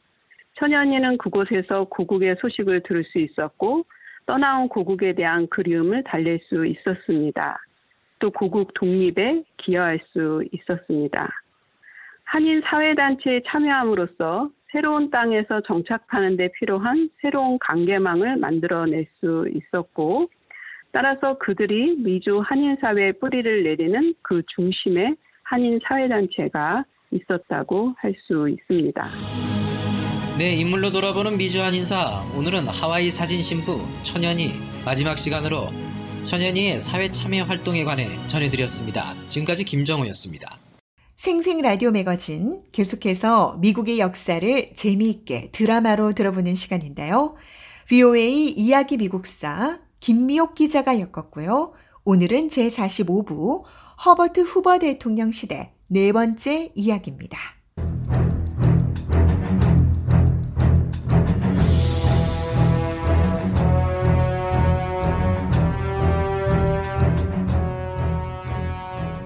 [0.56, 3.86] 천연이는 그곳에서 고국의 소식을 들을 수 있었고
[4.26, 7.60] 떠나온 고국에 대한 그리움을 달랠 수 있었습니다.
[8.20, 11.30] 또 고국 독립에 기여할 수 있었습니다.
[12.24, 20.30] 한인 사회단체에 참여함으로써 새로운 땅에서 정착하는 데 필요한 새로운 관계망을 만들어낼 수 있었고,
[20.92, 29.02] 따라서 그들이 미주 한인 사회에 뿌리를 내리는 그 중심에 한인 사회단체가 있었다고 할 수 있습니다.
[30.38, 32.22] 네, 인물로 돌아보는 미주 한 인사.
[32.36, 34.52] 오늘은 하와이 사진 신부 천연이
[34.84, 35.70] 마지막 시간으로
[36.26, 39.16] 천연이의 사회 참여 활동에 관해 전해드렸습니다.
[39.30, 40.60] 지금까지 김정우였습니다.
[41.16, 47.36] 생생 라디오 매거진 계속해서 미국의 역사를 재미있게 드라마로 들어보는 시간인데요.
[47.88, 51.72] VOA 이야기 미국사 김미옥 기자가 엮었고요.
[52.04, 53.64] 오늘은 제45부
[54.04, 57.55] 허버트 후버 대통령 시대 네 번째 이야기입니다.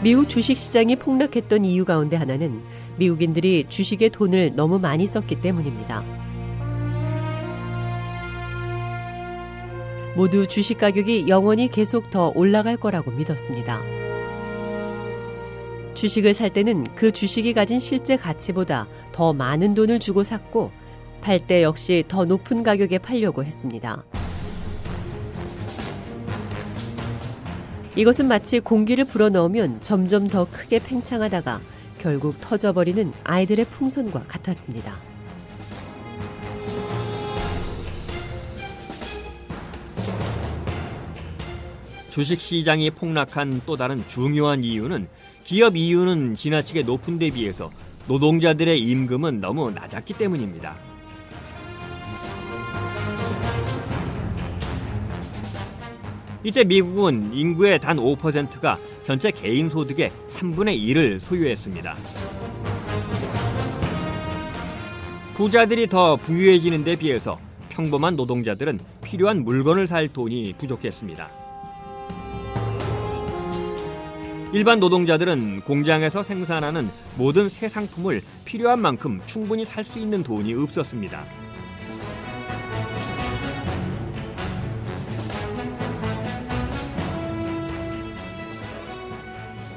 [0.00, 2.62] 미국 주식시장이 폭락했던 이유 가운데 하나는
[2.98, 6.04] 미국인들이 주식에 돈을 너무 많이 썼기 때문입니다.
[10.14, 13.82] 모두 주식 가격이 영원히 계속 더 올라갈 거라고 믿었습니다.
[15.94, 20.70] 주식을 살 때는 그 주식이 가진 실제 가치보다 더 많은 돈을 주고 샀고
[21.20, 24.04] 팔 때 역시 더 높은 가격에 팔려고 했습니다.
[27.98, 31.60] 이것은 마치 공기를 불어넣으면 점점 더 크게 팽창하다가
[31.98, 34.96] 결국 터져버리는 아이들의 풍선과 같았습니다.
[42.08, 45.08] 주식 시장이 폭락한 또 다른 중요한 이유는
[45.42, 47.68] 기업 이윤은 지나치게 높은 데 비해서
[48.06, 50.87] 노동자들의 임금은 너무 낮았기 때문입니다.
[56.44, 61.94] 이때 미국은 인구의 단 5%가 전체 개인 소득의 3분의 1을 소유했습니다.
[65.34, 71.30] 부자들이 더 부유해지는 데 비해서 평범한 노동자들은 필요한 물건을 살 돈이 부족했습니다.
[74.52, 81.47] 일반 노동자들은 공장에서 생산하는 모든 새 상품을 필요한 만큼 충분히 살 수 있는 돈이 없었습니다.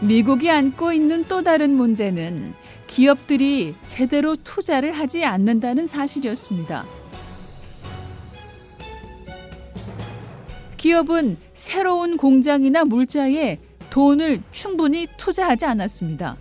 [0.01, 2.55] 미국이 안고 있는 또 다른 문제는
[2.87, 6.85] 기업들이 제대로 투자를 하지 않는다는 사실이었습니다.
[10.77, 13.59] 기업은 새로운 공장이나 물자에
[13.91, 16.35] 돈을 충분히 투자하지 않았습니다.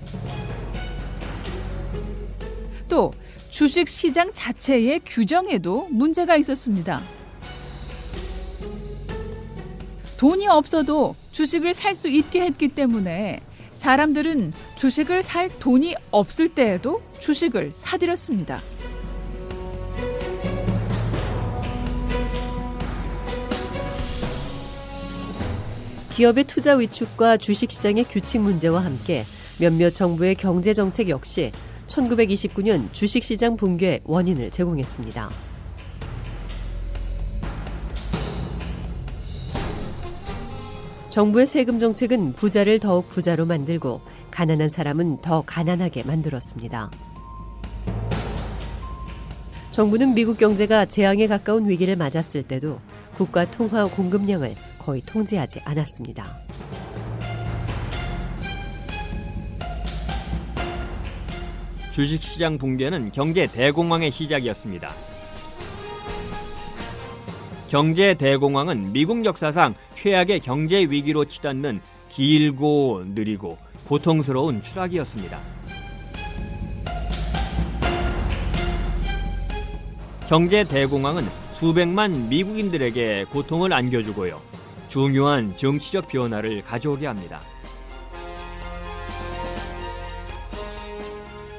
[2.89, 3.13] 또
[3.51, 7.03] 주식 시장 자체의 규정에도 문제가 있었습니다.
[10.17, 13.41] 돈이 없어도 주식을 살 수 있게 했기 때문에
[13.81, 18.61] 사람들은 주식을 살 돈이 없을 때에도 주식을 사들였습니다.
[26.15, 29.25] 기업의 투자 위축과 주식시장의 규칙 문제와 함께
[29.59, 31.51] 몇몇 정부의 경제 정책 역시
[31.87, 35.50] 1929년 주식시장 붕괴 원인을 제공했습니다.
[41.11, 44.01] 정부의 세금 정책은 부자를 더욱 부자로 만들고
[44.31, 46.89] 가난한 사람은 더 가난하게 만들었습니다.
[49.73, 52.79] 정부는 미국 경제가 재앙에 가까운 위기를 맞았을 때도
[53.15, 56.27] 국가 통화 공급량을 거의 통제하지 않았습니다.
[61.91, 65.10] 주식시장 붕괴는 경제 대공황의 시작이었습니다.
[67.71, 75.39] 경제 대공황은 미국 역사상 최악의 경제 위기로 치닫는 길고 느리고 고통스러운 추락이었습니다.
[80.29, 84.41] 경제 대공황은 수백만 미국인들에게 고통을 안겨주고요.
[84.89, 87.41] 중요한 정치적 변화를 가져오게 합니다.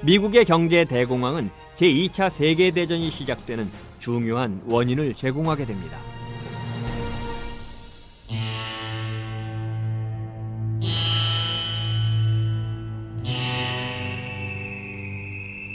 [0.01, 1.51] 미국의 경제 대공황은
[1.81, 3.67] 제2차 세계대전이 시작되는
[3.97, 5.97] 중요한 원인을 제공하게 됩니다.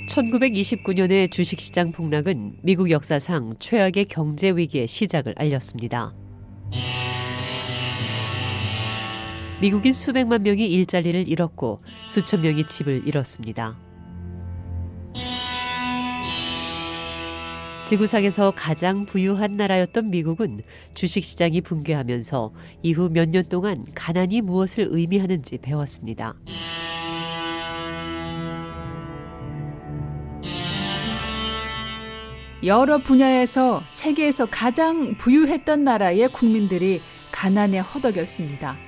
[0.08, 6.14] (1929년의) 주식시장 폭락은 미국 역사상 최악의 경제 위기의 시작을 알렸습니다.
[9.60, 13.85] 미국인 수백만 명이 일자리를 잃었고 수천 명이 집을 잃었습니다.
[17.86, 20.60] 지구상에서 가장 부유한 나라였던 미국은
[20.94, 26.34] 주식시장이 붕괴하면서 이후 몇 년 동안 가난이 무엇을 의미하는지 배웠습니다.
[32.64, 38.85] 여러 분야에서 세계에서 가장 부유했던 나라의 국민들이 가난에 허덕였습니다.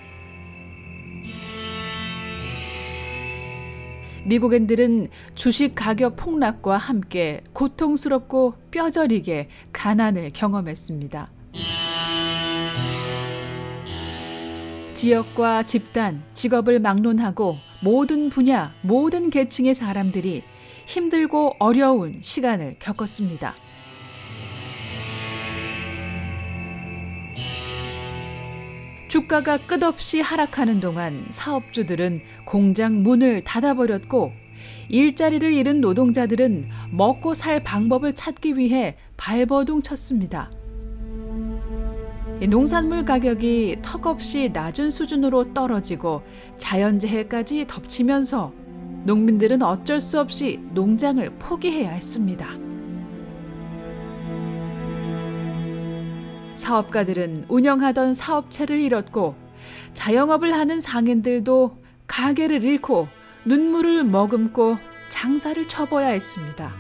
[4.29, 11.31] 미국인들은 주식 가격 폭락과 함께 고통스럽고 뼈저리게 가난을 경험했습니다.
[14.93, 20.43] 지역과 집단, 직업을 막론하고 모든 분야, 모든 계층의 사람들이
[20.87, 23.55] 힘들고 어려운 시간을 겪었습니다.
[29.09, 34.33] 주가가 끝없이 하락하는 동안 사업주들은 공장 문을 닫아버렸고
[34.91, 40.51] 일자리를 잃은 노동자들은 먹고 살 방법을 찾기 위해 발버둥 쳤습니다.
[42.51, 46.23] 농산물 가격이 턱없이 낮은 수준으로 떨어지고
[46.59, 48.53] 자연재해까지 덮치면서
[49.05, 52.68] 농민들은 어쩔 수 없이 농장을 포기해야 했습니다.
[56.69, 59.35] 사업가들은 운영하던 사업체를 잃었고
[59.95, 63.09] 자영업을 하는 상인들도 가게를 잃고
[63.47, 64.77] 눈물을 머금고
[65.09, 66.71] 장사를 쳐봐야 했습니다.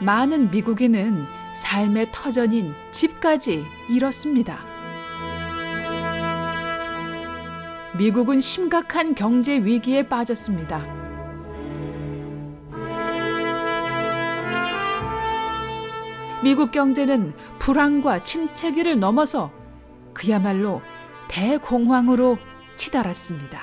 [0.00, 1.22] 많은 미국인은
[1.54, 4.64] 삶의 터전인 집까지 잃었습니다.
[7.96, 10.99] 미국은 심각한 경제 위기에 빠졌습니다.
[16.42, 19.52] 미국 경제는 불황과 침체기를 넘어서
[20.14, 20.80] 그야말로
[21.28, 22.38] 대공황으로
[22.76, 23.60] 치달았습니다.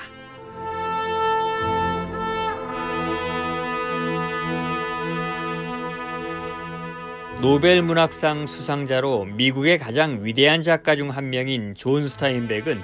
[7.40, 12.80] 노벨 문학상 수상자로 미국의 가장 위대한 작가 중 한 명인 존 스타인벡은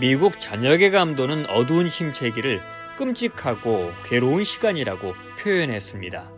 [0.00, 2.60] 미국 전역에 감도는 어두운 침체기를
[2.96, 6.37] 끔찍하고 괴로운 시간이라고 표현했습니다.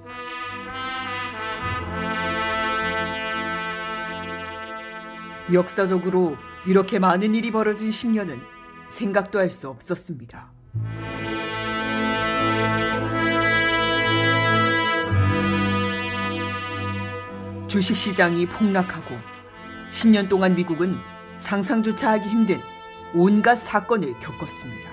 [5.53, 6.37] 역사적으로
[6.67, 8.41] 이렇게 많은 일이 벌어진 10년은
[8.89, 10.51] 생각도 할 수 없었습니다.
[17.69, 19.17] 주식시장이 폭락하고
[19.93, 20.97] 10년 동안 미국은
[21.37, 22.61] 상상조차 하기 힘든
[23.15, 24.91] 온갖 사건을 겪었습니다.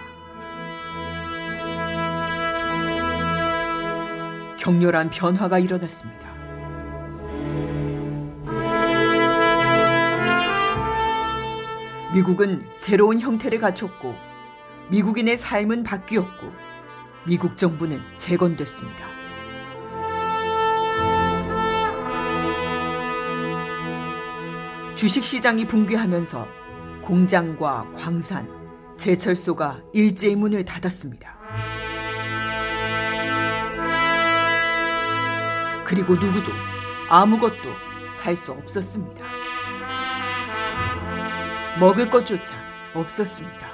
[4.58, 6.27] 격렬한 변화가 일어났습니다.
[12.18, 14.15] 미국은 새로운 형태를 갖췄고
[14.89, 16.51] 미국인의 삶은 바뀌었고
[17.26, 19.05] 미국 정부는 재건됐습니다.
[24.95, 26.47] 주식시장이 붕괴하면서
[27.03, 28.49] 공장과 광산,
[28.97, 31.38] 제철소가 일제히 문을 닫았습니다.
[35.86, 36.51] 그리고 누구도
[37.09, 37.61] 아무것도
[38.09, 39.37] 살 수 없었습니다.
[41.80, 42.56] 먹을 것조차
[42.96, 43.68] 없었습니다.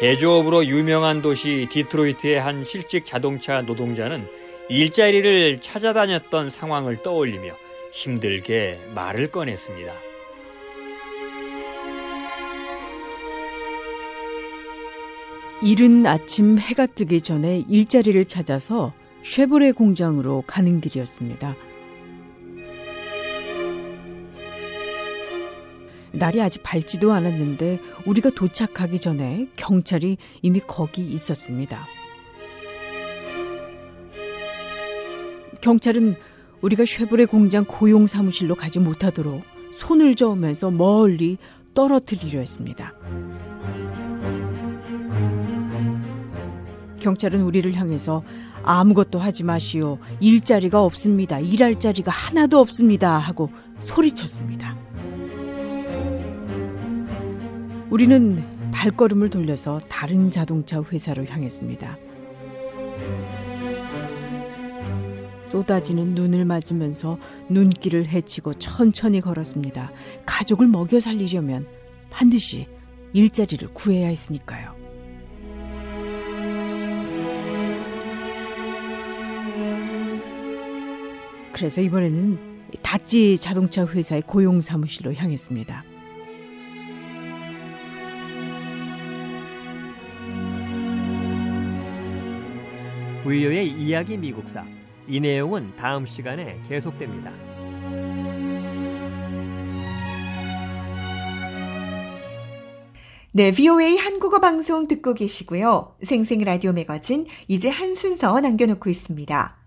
[0.00, 4.26] 제조업으로 유명한 도시 디트로이트의 한 실직 자동차 노동자는
[4.70, 7.54] 일자리를 찾아다녔던 상황을 떠올리며
[7.92, 10.13] 힘들게 말을 꺼냈습니다.
[15.64, 18.92] 이른 아침 해가 뜨기 전에 일자리를 찾아서
[19.22, 21.56] 쉐보레 공장으로 가는 길이었습니다.
[26.12, 31.86] 날이 아직 밝지도 않았는데 우리가 도착하기 전에 경찰이 이미 거기 있었습니다.
[35.62, 36.14] 경찰은
[36.60, 39.42] 우리가 쉐보레 공장 고용 사무실로 가지 못하도록
[39.76, 41.38] 손을 저으면서 멀리
[41.72, 42.92] 떨어뜨리려 했습니다.
[47.04, 48.22] 경찰은 우리를 향해서
[48.62, 49.98] 아무것도 하지 마시오.
[50.20, 51.38] 일자리가 없습니다.
[51.38, 53.18] 일할 자리가 하나도 없습니다.
[53.18, 53.50] 하고
[53.82, 54.74] 소리쳤습니다.
[57.90, 58.42] 우리는
[58.72, 61.98] 발걸음을 돌려서 다른 자동차 회사로 향했습니다.
[65.50, 67.18] 쏟아지는 눈을 맞으면서
[67.50, 69.92] 눈길을 헤치고 천천히 걸었습니다.
[70.24, 71.66] 가족을 먹여 살리려면
[72.08, 72.66] 반드시
[73.12, 74.83] 일자리를 구해야 했으니까요.
[81.54, 82.36] 그래서 이번에는
[82.82, 85.84] 다찌 자동차 회사의 고용 사무실로 향했습니다.
[93.22, 94.64] 부유의 이야기 미국사.
[95.06, 97.30] 이 내용은 다음 시간에 계속됩니다.
[103.30, 105.96] 네, VOA 한국어 방송 듣고 계시고요.
[106.02, 109.63] 생생 라디오 매거진 이제 한 순서 남겨놓고 있습니다.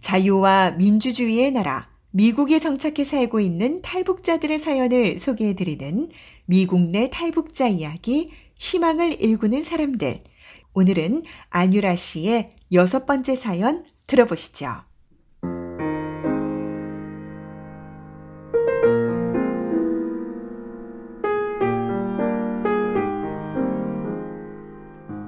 [0.00, 6.08] 자유와 민주주의의 나라, 미국에 정착해 살고 있는 탈북자들의 사연을 소개해드리는
[6.46, 10.22] 미국 내 탈북자 이야기, 희망을 일구는 사람들.
[10.74, 14.68] 오늘은 안유라 씨의 여섯 번째 사연 들어보시죠.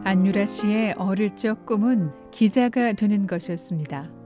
[0.04, 4.19] 안유라 씨의 어릴 적 꿈은 기자가 되는 것이었습니다.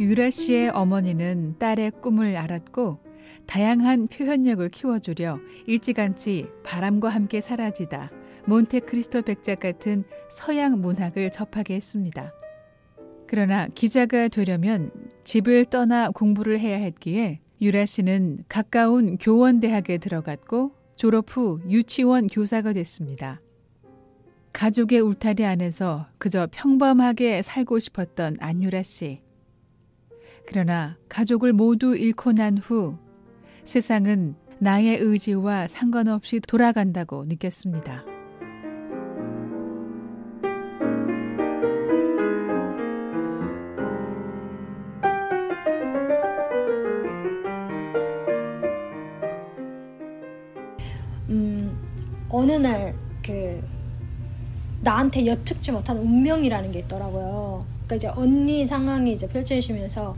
[0.00, 3.00] 유라 씨의 어머니는 딸의 꿈을 알았고
[3.46, 8.10] 다양한 표현력을 키워주려 일찌감치 바람과 함께 사라지다
[8.46, 12.32] 몬테크리스토 백작 같은 서양 문학을 접하게 했습니다.
[13.26, 14.90] 그러나 기자가 되려면
[15.24, 23.40] 집을 떠나 공부를 해야 했기에 유라 씨는 가까운 교원대학에 들어갔고 졸업 후 유치원 교사가 됐습니다.
[24.52, 29.27] 가족의 울타리 안에서 그저 평범하게 살고 싶었던 안유라 씨.
[30.50, 32.96] 그러나 가족을 모두 잃고 난 후
[33.64, 38.04] 세상은 나의 의지와 상관없이 돌아간다고 느꼈습니다.
[51.28, 51.76] 음,
[52.30, 53.62] 어느 날 그
[54.80, 57.66] 나한테 여측지 못한 운명이라는 게 있더라고요.
[57.88, 60.14] 그러니까 이제 언니 상황이 이제 펼쳐지면서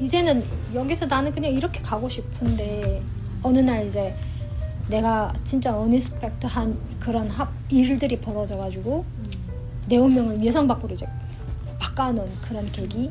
[0.00, 0.42] 이제는
[0.74, 3.02] 여기서 나는 그냥 이렇게 가고 싶은데
[3.42, 4.14] 어느 날 이제
[4.88, 9.04] 내가 진짜 어니스펙트한 그런 합 일들이 벌어져가지고
[9.88, 11.06] 내 운명을 예상 밖으로 이제
[11.78, 13.10] 바꿔놓은 그런 계기.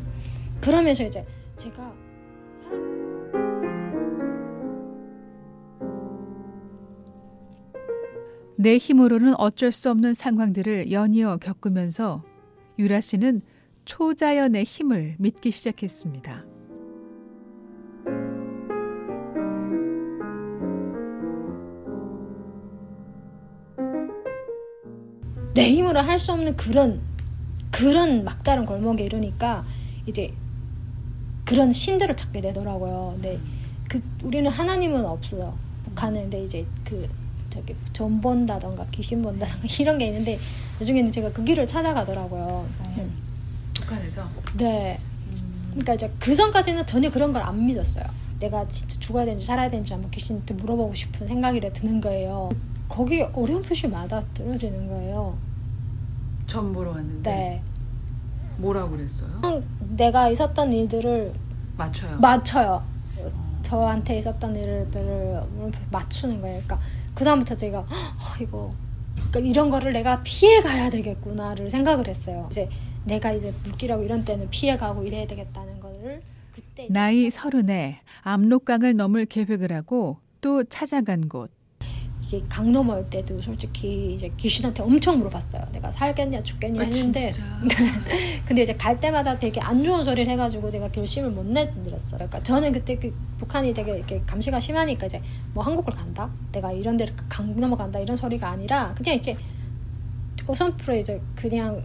[0.59, 1.23] 그러면서 이제
[1.55, 1.93] 제가
[8.57, 12.23] 내 힘으로는 어쩔 수 없는 상황들을 연이어 겪으면서
[12.77, 13.41] 유라 씨는
[13.89, 16.45] 초자연의 힘을 믿기 시작했습니다.
[25.55, 27.01] 내 힘으로 할 수 없는 그런
[27.71, 29.63] 그런 막다른 골목에 이르니까
[30.05, 30.31] 이제
[31.43, 33.13] 그런 신들을 찾게 되더라고요.
[33.15, 33.39] 근데
[33.89, 35.57] 그 우리는 하나님은 없어요.
[35.85, 37.09] 북한은 근데 이제 그
[37.49, 40.37] 저기 전 본다던가 귀신 본다던가 이런 게 있는데
[40.79, 42.69] 나중에는 제가 그 길을 찾아가더라고요.
[42.97, 43.28] 음.
[43.89, 44.27] 북한에서
[44.57, 44.99] 네.
[45.71, 48.05] 그러니까 이제 그 전까지는 전혀 그런 걸 안 믿었어요.
[48.39, 52.49] 내가 진짜 죽어야 되는지 살아야 되는지 한번 귀신한테 물어보고 싶은 생각이 드는 거예요.
[52.87, 55.37] 거기 어렴풋이 마다 떨어지는 거예요.
[56.47, 57.61] 전 보러 갔는데 네.
[58.57, 59.29] 뭐라고 그랬어요?
[59.41, 59.63] 그냥
[59.95, 61.33] 내가 있었던 일들을
[61.77, 62.17] 맞춰요.
[62.19, 62.83] 맞춰요.
[63.61, 65.41] 저한테 있었던 일들을
[65.91, 66.61] 맞추는 거예요.
[66.65, 66.79] 그러니까
[67.13, 67.85] 그 다음부터 제가 어,
[68.41, 68.73] 이거
[69.15, 72.47] 그러니까 이런 거를 내가 피해 가야 되겠구나를 생각을 했어요.
[72.49, 72.69] 이제
[73.09, 76.21] 내가 이제 물기라고 이런 때는 피해 가고 이래야 되겠다는 거를
[76.53, 81.51] 그때 나이 서른에 압록강을 넘을 계획을 하고 또 찾아간 곳.
[82.23, 85.65] 이게 강 넘어올 때도 솔직히 이제 귀신한테 엄청 물어봤어요.
[85.71, 87.49] 내가 살겠냐 죽겠냐 아, 했는데 진짜?
[88.45, 92.17] 근데 이제 갈 때마다 되게 안 좋은 소리를 해가지고 제가 결심을 못 내드렸어요.
[92.17, 95.19] 그러니까 저는 그때 그 북한이 되게 이렇게 감시가 심하니까 이제
[95.55, 99.35] 뭐 한국을 간다, 내가 이런 데를 강 넘어간다 이런 소리가 아니라 그냥 이렇게
[100.45, 101.83] 어선프로 이제 그냥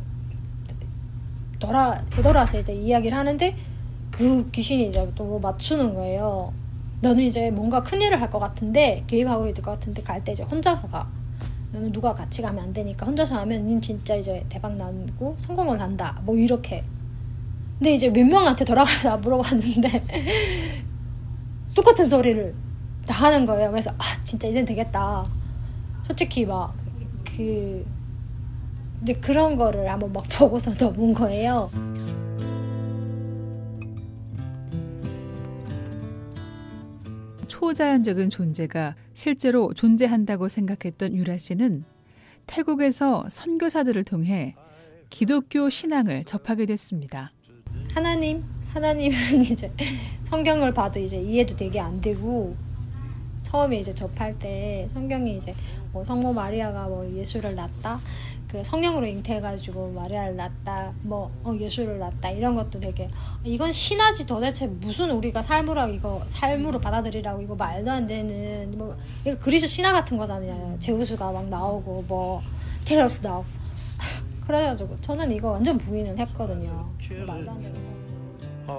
[1.67, 3.57] 돌아 되돌아서 이제 이야기를 하는데
[4.11, 6.53] 그 귀신이 이제 또 맞추는 거예요.
[7.01, 10.43] 너는 이제 뭔가 큰 일을 할 것 같은데 계획하고 있을 것 같은데 갈 때 이제
[10.43, 11.09] 혼자서 가.
[11.73, 16.21] 너는 누가 같이 가면 안 되니까 혼자서 하면 닌 진짜 이제 대박 나고 성공을 한다.
[16.25, 16.85] 뭐 이렇게.
[17.79, 19.89] 근데 이제 몇 명한테 돌아가서 물어봤는데
[21.75, 22.55] 똑같은 소리를
[23.07, 23.71] 다 하는 거예요.
[23.71, 25.27] 그래서 아 진짜 이젠 되겠다.
[26.07, 26.73] 솔직히 막
[27.37, 27.85] 그
[29.05, 31.71] 근데 그런 거를 한번 막 보고서 넘은 거예요.
[37.47, 41.85] 초자연적인 존재가 실제로 존재한다고 생각했던 유라 씨는
[42.47, 44.55] 태국에서 선교사들을 통해
[45.11, 47.31] 기독교 신앙을 접하게 됐습니다.
[47.95, 48.43] 하나님,
[48.73, 49.71] 하나님은 이제
[50.25, 52.57] 성경을 봐도 이제 이해도 되게 안 되고
[53.43, 55.55] 처음에 이제 접할 때 성경이 이제
[55.93, 57.99] 뭐 성모 마리아가 뭐 예수를 낳았다,
[58.55, 63.11] 그 성령으로 잉태해가지고 마리아를 낳았다, 뭐 어, 예수를 낳았다 이런 것도 되게
[63.43, 69.37] 이건 신하지 도대체 무슨 우리가 삶으로 이거 삶으로 받아들이라고 이거 말도 안 되는 뭐 이거
[69.41, 70.77] 그리스 신화 같은 거잖아요.
[70.79, 72.43] 제우스가 막 나오고 뭐
[72.85, 73.45] 테레우스 나오고
[74.47, 76.89] 그래가지고 저는 이거 완전 부인을 했거든요.
[77.27, 78.73] 말도 안 되는 거.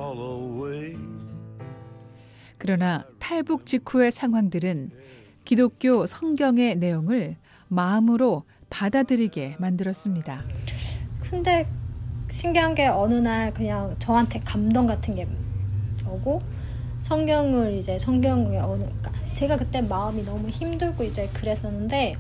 [2.58, 4.92] 그러나 탈북 직후의 상황들은
[5.44, 7.36] 기독교 성경의 내용을
[7.68, 10.44] 마음으로 받아들이게 만들었습니다.
[11.22, 11.68] 근데
[12.32, 15.28] 신기한 게 어느 날 그냥 저한테 감동 같은 게
[16.08, 16.42] 오고
[17.00, 22.16] 성경을 이제 성경에 어느 그러니까 제가 그때 마음이 너무 힘들고 이제 그랬었는데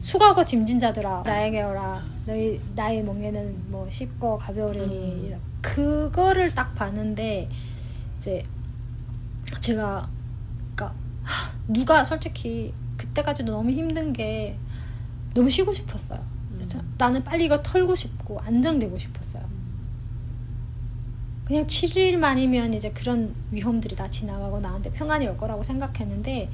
[0.00, 5.40] 수고하고 짐진 자들아 나에게 오라 너희 나의 멍에는 뭐 쉽고 가벼우리니 음.
[5.60, 7.48] 그거를 딱 봤는데
[8.18, 8.44] 이제
[9.60, 10.08] 제가
[10.74, 14.56] 그러니까 하, 누가 솔직히 그때까지도 너무 힘든 게
[15.36, 16.18] 너무 쉬고 싶었어요.
[16.58, 19.44] 진짜 나는 빨리 이거 털고 싶고 안정되고 싶었어요.
[21.44, 26.50] 그냥 7일 만이면 이제 그런 위험들이 다 지나가고 나한테 평안이 올 거라고 생각했는데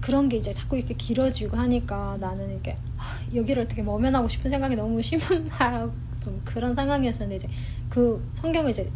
[0.00, 4.74] 그런 게 이제 자꾸 이렇게 길어지고 하니까 나는 이렇게 하, 여기를 어떻게 모면하고 싶은 생각이
[4.74, 5.48] 너무 심한
[6.20, 7.48] 좀 그런 상황이었었는데 이제
[7.88, 8.90] 그 성경을 이제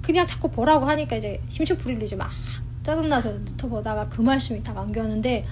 [0.00, 2.30] 그 그냥 자꾸 보라고 하니까 이제 심심풀이를 이제 막
[2.82, 5.44] 짜증나서 유튜 보다가 그 말씀이 딱 안겼는데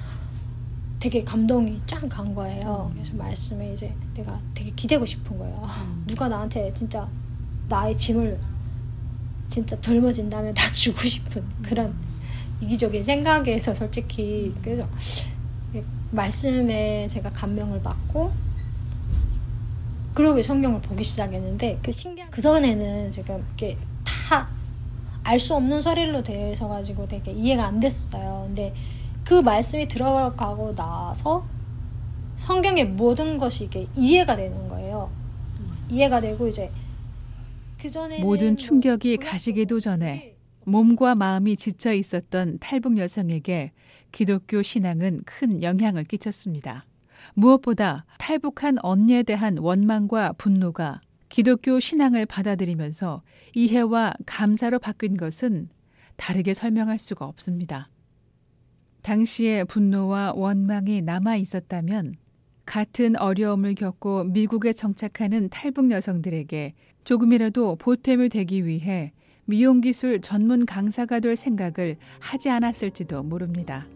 [0.99, 2.91] 되게 감동이 쫙간 거예요.
[2.93, 5.61] 그래서 말씀에 이제 내가 되게 기대고 싶은 거예요.
[5.63, 7.09] 아, 누가 나한테 진짜
[7.69, 8.39] 나의 짐을
[9.47, 11.95] 진짜 덜어진다면 다 주고 싶은 그런
[12.61, 14.87] 이기적인 생각에서 솔직히 그래서
[16.11, 18.33] 말씀에 제가 감명을 받고
[20.15, 24.59] 그러고 성경을 보기 시작했는데 그 신기한 그 전에는 지금 이게 다
[25.29, 25.83] 알 수 없는
[26.23, 28.45] 되어 있어 가지고 되게 이해가 안 됐어요.
[28.47, 28.75] 근데
[29.29, 31.47] 그 말씀이 들어가고 나서
[32.37, 35.13] 성경의 모든 것이 이게 이해가 되는 거예요.
[35.91, 36.73] 이해가 되고 이제
[38.23, 43.73] 모든 충격이 가시기도 전에 몸과 마음이 지쳐 있었던 탈북 여성에게
[44.13, 46.85] 기독교 신앙은 큰 영향을 끼쳤습니다.
[47.35, 53.21] 무엇보다 탈북한 언니에 대한 원망과 분노가 기독교 신앙을 받아들이면서
[53.55, 55.69] 이해와 감사로 바뀐 것은
[56.17, 57.91] 다르게 설명할 수가 없습니다.
[59.03, 62.15] 당시의 분노와 원망이 남아 있었다면
[62.67, 66.75] 같은 어려움을 겪고 미국에 정착하는 탈북 여성들에게
[67.05, 69.13] 조금이라도 보탬이 되기 위해
[69.47, 73.87] 미용기술 전문 강사가 될 생각을 하지 않았을지도 모릅니다.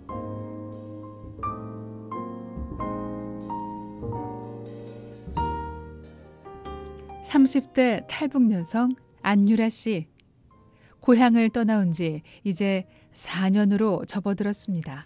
[7.33, 8.91] 30대 탈북 여성
[9.23, 10.07] 안유라 씨.
[11.01, 15.05] 고향을 떠나온 지 이제 4년으로 접어들었습니다.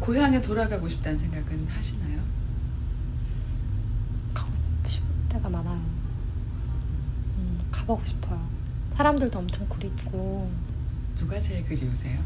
[0.00, 2.20] 고향에 돌아가고 싶다는 생각은 하시나요?
[4.32, 4.50] 가고
[4.86, 5.76] 싶을 때가 많아요.
[7.36, 8.48] 음, 가보고 싶어요.
[8.94, 10.50] 사람들도 엄청 그립고.
[11.14, 12.18] 누가 제일 그리우세요?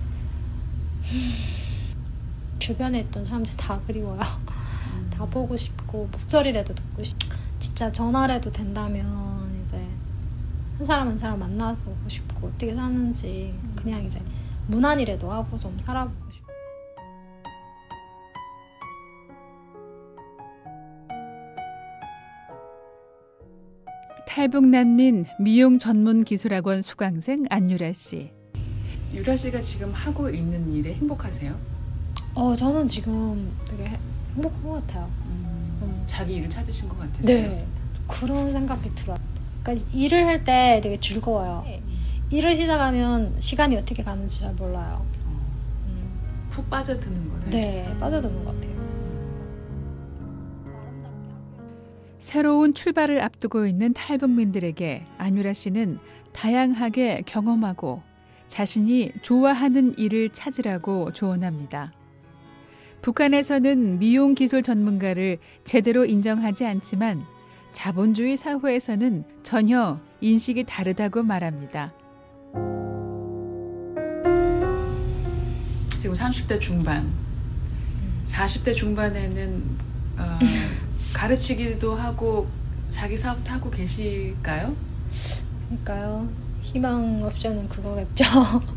[2.58, 4.20] 주변에 있던 사람들 다 그리워요.
[4.20, 5.10] 음.
[5.10, 7.16] 다 보고 싶고 목소리라도 듣고 싶.
[7.58, 9.41] 진짜 전화라도 된다면
[10.82, 14.20] 한 사람 한 사람 만나보고 싶고 어떻게 사는지 그냥 이제
[14.66, 16.52] 무난이라도 하고 좀 살아보고 싶고.
[24.26, 28.32] 탈북 난민 미용 전문 기술학원 수강생 안유라 씨.
[29.14, 31.56] 유라 씨가 지금 하고 있는 일에 행복하세요?
[32.34, 33.84] 어, 저는 지금 되게
[34.34, 35.08] 행복한 것 같아요.
[35.26, 36.02] 음, 음.
[36.08, 37.50] 자기 일을 찾으신 것 같으세요?
[37.50, 37.66] 네.
[38.08, 39.21] 그런 생각이 들어요.
[39.62, 41.62] 그러니까 일을 할 때 되게 즐거워요.
[41.64, 41.82] 네.
[42.30, 45.04] 일을 시작하면 시간이 어떻게 가는지 잘 몰라요.
[45.26, 45.30] 어.
[45.86, 46.48] 음.
[46.50, 47.50] 푹 빠져드는 거네.
[47.50, 48.72] 네, 빠져드는 것 같아요.
[52.18, 55.98] 새로운 출발을 앞두고 있는 탈북민들에게 안유라 씨는
[56.32, 58.02] 다양하게 경험하고
[58.46, 61.92] 자신이 좋아하는 일을 찾으라고 조언합니다.
[63.02, 67.24] 북한에서는 미용 기술 전문가를 제대로 인정하지 않지만
[67.72, 71.92] 자본주의 사회에서는 전혀 인식이 다르다고 말합니다.
[76.00, 77.10] 지금 30대 중반,
[78.26, 79.62] 40대 중반에는
[80.18, 80.38] 어,
[81.14, 82.48] 가르치기도 하고
[82.88, 84.76] 자기 사업도 하고 계실까요?
[85.68, 86.28] 그러니까요.
[86.60, 88.24] 희망 옵션은 그거겠죠.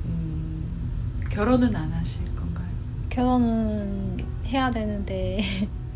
[0.05, 0.63] 음,
[1.29, 2.67] 결혼은 안 하실 건가요?
[3.09, 5.39] 결혼은 해야 되는데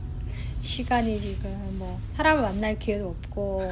[0.61, 1.68] 시간이 지금 뭐
[2.15, 3.71] 사람을 만날 기회도 없고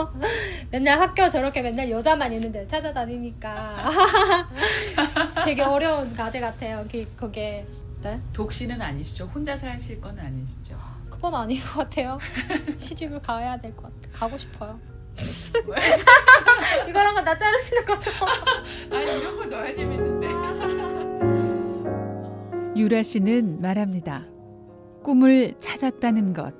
[0.70, 3.90] 맨날 학교 저렇게 맨날 여자만 있는데 찾아다니니까
[5.44, 6.84] 되게 어려운 과제 같아요.
[7.16, 7.66] 그게
[8.02, 8.20] 네?
[8.32, 9.26] 독신은 아니시죠?
[9.34, 10.76] 혼자 사실 건 아니시죠?
[11.10, 12.18] 그건 아닌 것 같아요.
[12.76, 14.08] 시집을 가야 될 것 같아.
[14.12, 14.78] 가고 싶어요.
[16.88, 18.10] 이거랑 건나 자르시는 거죠?
[18.92, 20.28] 아니 이런 거 넣어야 재밌는데.
[22.80, 24.24] 유라 씨는 말합니다.
[25.02, 26.54] 꿈을 찾았다는 것,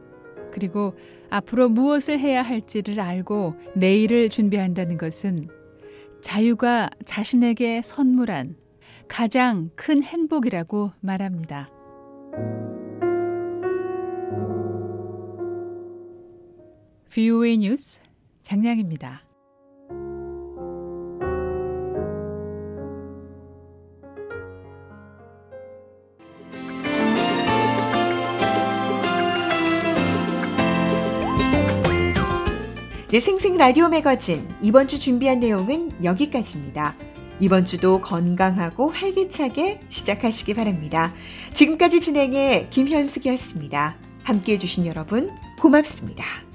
[0.59, 0.95] 그리고
[1.31, 5.49] 앞으로 무엇을 해야 할지를 알고 내일을 준비한다는 것은
[6.21, 8.57] 자유가 자신에게 선물한
[9.07, 11.69] 가장 큰 행복이라고 말합니다.
[17.11, 18.01] VOA 뉴스
[18.43, 19.28] 장량입니다.
[33.11, 36.95] 네, 생생 라디오 매거진 이번 주 준비한 내용은 여기까지입니다.
[37.41, 41.15] 이번 주도 건강하고 활기차게 시작하시기 바랍니다.
[41.55, 43.97] 지금까지 진행해 김현숙이었습니다.
[44.25, 46.48] 함께 해주신 여러분 고맙습니다.